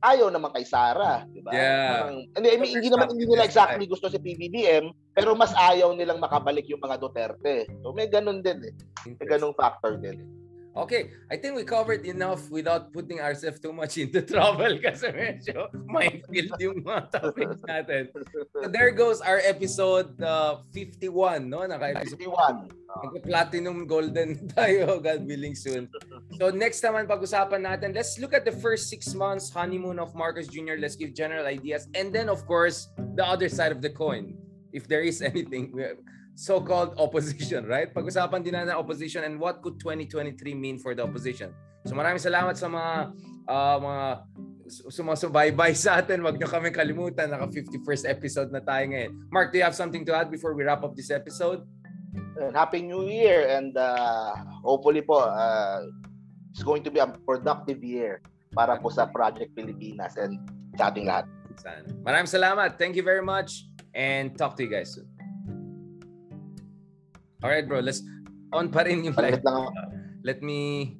ayaw 0.04 0.28
naman 0.28 0.52
kay 0.52 0.68
Sara, 0.68 1.24
di 1.30 1.40
ba? 1.40 1.56
Yeah. 1.56 1.88
Parang- 1.88 2.28
hindi, 2.36 2.48
I 2.50 2.58
mean, 2.60 2.72
hindi 2.82 2.90
naman 2.92 3.08
hindi 3.14 3.30
nila 3.30 3.48
exactly 3.48 3.88
gusto 3.88 4.12
si 4.12 4.20
PBBM, 4.20 4.92
pero 5.16 5.38
mas 5.40 5.56
ayaw 5.56 5.96
nilang 5.96 6.20
makabalik 6.20 6.68
yung 6.68 6.84
mga 6.84 7.00
Duterte. 7.00 7.70
So 7.80 7.96
may 7.96 8.12
ganun 8.12 8.44
din 8.44 8.60
eh. 8.60 8.74
May 9.08 9.28
ganung 9.30 9.56
factor 9.56 9.96
din. 9.96 10.39
Okay, 10.78 11.12
I 11.32 11.36
think 11.36 11.58
we 11.58 11.66
covered 11.66 12.06
enough 12.06 12.46
without 12.54 12.94
putting 12.94 13.20
ourselves 13.20 13.60
too 13.60 13.74
much 13.74 13.98
into 13.98 14.22
trouble 14.30 14.78
kasi 14.78 15.10
medyo 15.10 15.66
may 15.90 16.22
yung 16.62 16.86
mga 16.86 17.10
topics 17.10 17.58
natin. 17.66 18.14
So 18.54 18.70
there 18.70 18.94
goes 18.94 19.18
our 19.20 19.42
episode 19.42 20.14
uh, 20.22 20.62
51, 20.72 21.50
no? 21.50 21.66
Naka-episode 21.66 22.22
51. 22.22 22.70
Nag-platinum 23.02 23.90
golden 23.90 24.46
tayo, 24.54 25.02
God 25.02 25.26
willing 25.26 25.58
soon. 25.58 25.90
So 26.38 26.54
next 26.54 26.86
naman 26.86 27.10
pag-usapan 27.10 27.66
natin, 27.66 27.98
let's 27.98 28.22
look 28.22 28.38
at 28.38 28.46
the 28.46 28.54
first 28.54 28.94
six 28.94 29.18
months 29.18 29.50
honeymoon 29.50 29.98
of 29.98 30.14
Marcus 30.14 30.46
Jr. 30.46 30.78
Let's 30.78 30.96
give 30.96 31.18
general 31.18 31.50
ideas. 31.50 31.90
And 31.98 32.14
then 32.14 32.30
of 32.30 32.46
course, 32.46 32.94
the 33.18 33.26
other 33.26 33.50
side 33.50 33.74
of 33.74 33.82
the 33.82 33.90
coin. 33.90 34.38
If 34.70 34.86
there 34.86 35.02
is 35.02 35.26
anything, 35.26 35.74
so-called 36.40 36.96
opposition, 37.04 37.68
right? 37.68 37.92
Pag-usapan 37.92 38.40
din 38.40 38.56
natin 38.56 38.80
opposition 38.80 39.28
and 39.28 39.36
what 39.36 39.60
could 39.60 39.76
2023 39.84 40.40
mean 40.56 40.80
for 40.80 40.96
the 40.96 41.04
opposition. 41.04 41.52
So 41.84 42.00
maraming 42.00 42.24
salamat 42.24 42.56
sa 42.56 42.72
mga 42.72 42.94
uh, 43.48 43.78
mga 43.84 44.06
sumasubaybay 44.88 45.76
sa 45.76 46.00
atin. 46.00 46.24
Wag 46.24 46.40
niyo 46.40 46.48
kami 46.48 46.72
kalimutan. 46.72 47.34
Naka 47.34 47.52
51st 47.52 48.04
episode 48.08 48.50
na 48.56 48.64
tayo 48.64 48.88
ngayon. 48.88 49.12
Mark, 49.34 49.52
do 49.52 49.60
you 49.60 49.66
have 49.66 49.76
something 49.76 50.08
to 50.08 50.16
add 50.16 50.32
before 50.32 50.56
we 50.56 50.64
wrap 50.64 50.86
up 50.86 50.96
this 50.96 51.12
episode? 51.12 51.66
And 52.40 52.56
Happy 52.56 52.80
New 52.80 53.06
Year 53.10 53.52
and 53.52 53.76
uh, 53.76 54.32
hopefully 54.64 55.04
po 55.04 55.28
uh, 55.28 55.84
it's 56.56 56.64
going 56.64 56.82
to 56.88 56.92
be 56.92 57.04
a 57.04 57.10
productive 57.28 57.84
year 57.84 58.24
para 58.56 58.80
po 58.80 58.90
sa 58.90 59.12
Project 59.12 59.54
Pilipinas 59.58 60.16
and 60.16 60.40
sa 60.80 60.94
ating 60.94 61.10
lahat. 61.10 61.28
Maraming 62.08 62.32
salamat. 62.32 62.80
Thank 62.80 62.96
you 62.96 63.04
very 63.04 63.26
much 63.26 63.68
and 63.92 64.38
talk 64.40 64.56
to 64.56 64.64
you 64.64 64.72
guys 64.72 64.96
soon. 64.96 65.09
All 67.40 67.50
right, 67.50 67.64
bro. 67.64 67.80
Let's 67.80 68.04
on 68.52 68.68
pa 68.68 68.84
rin 68.84 69.08
yung 69.08 69.16
live. 69.16 69.40
Let 70.28 70.44
me 70.44 70.99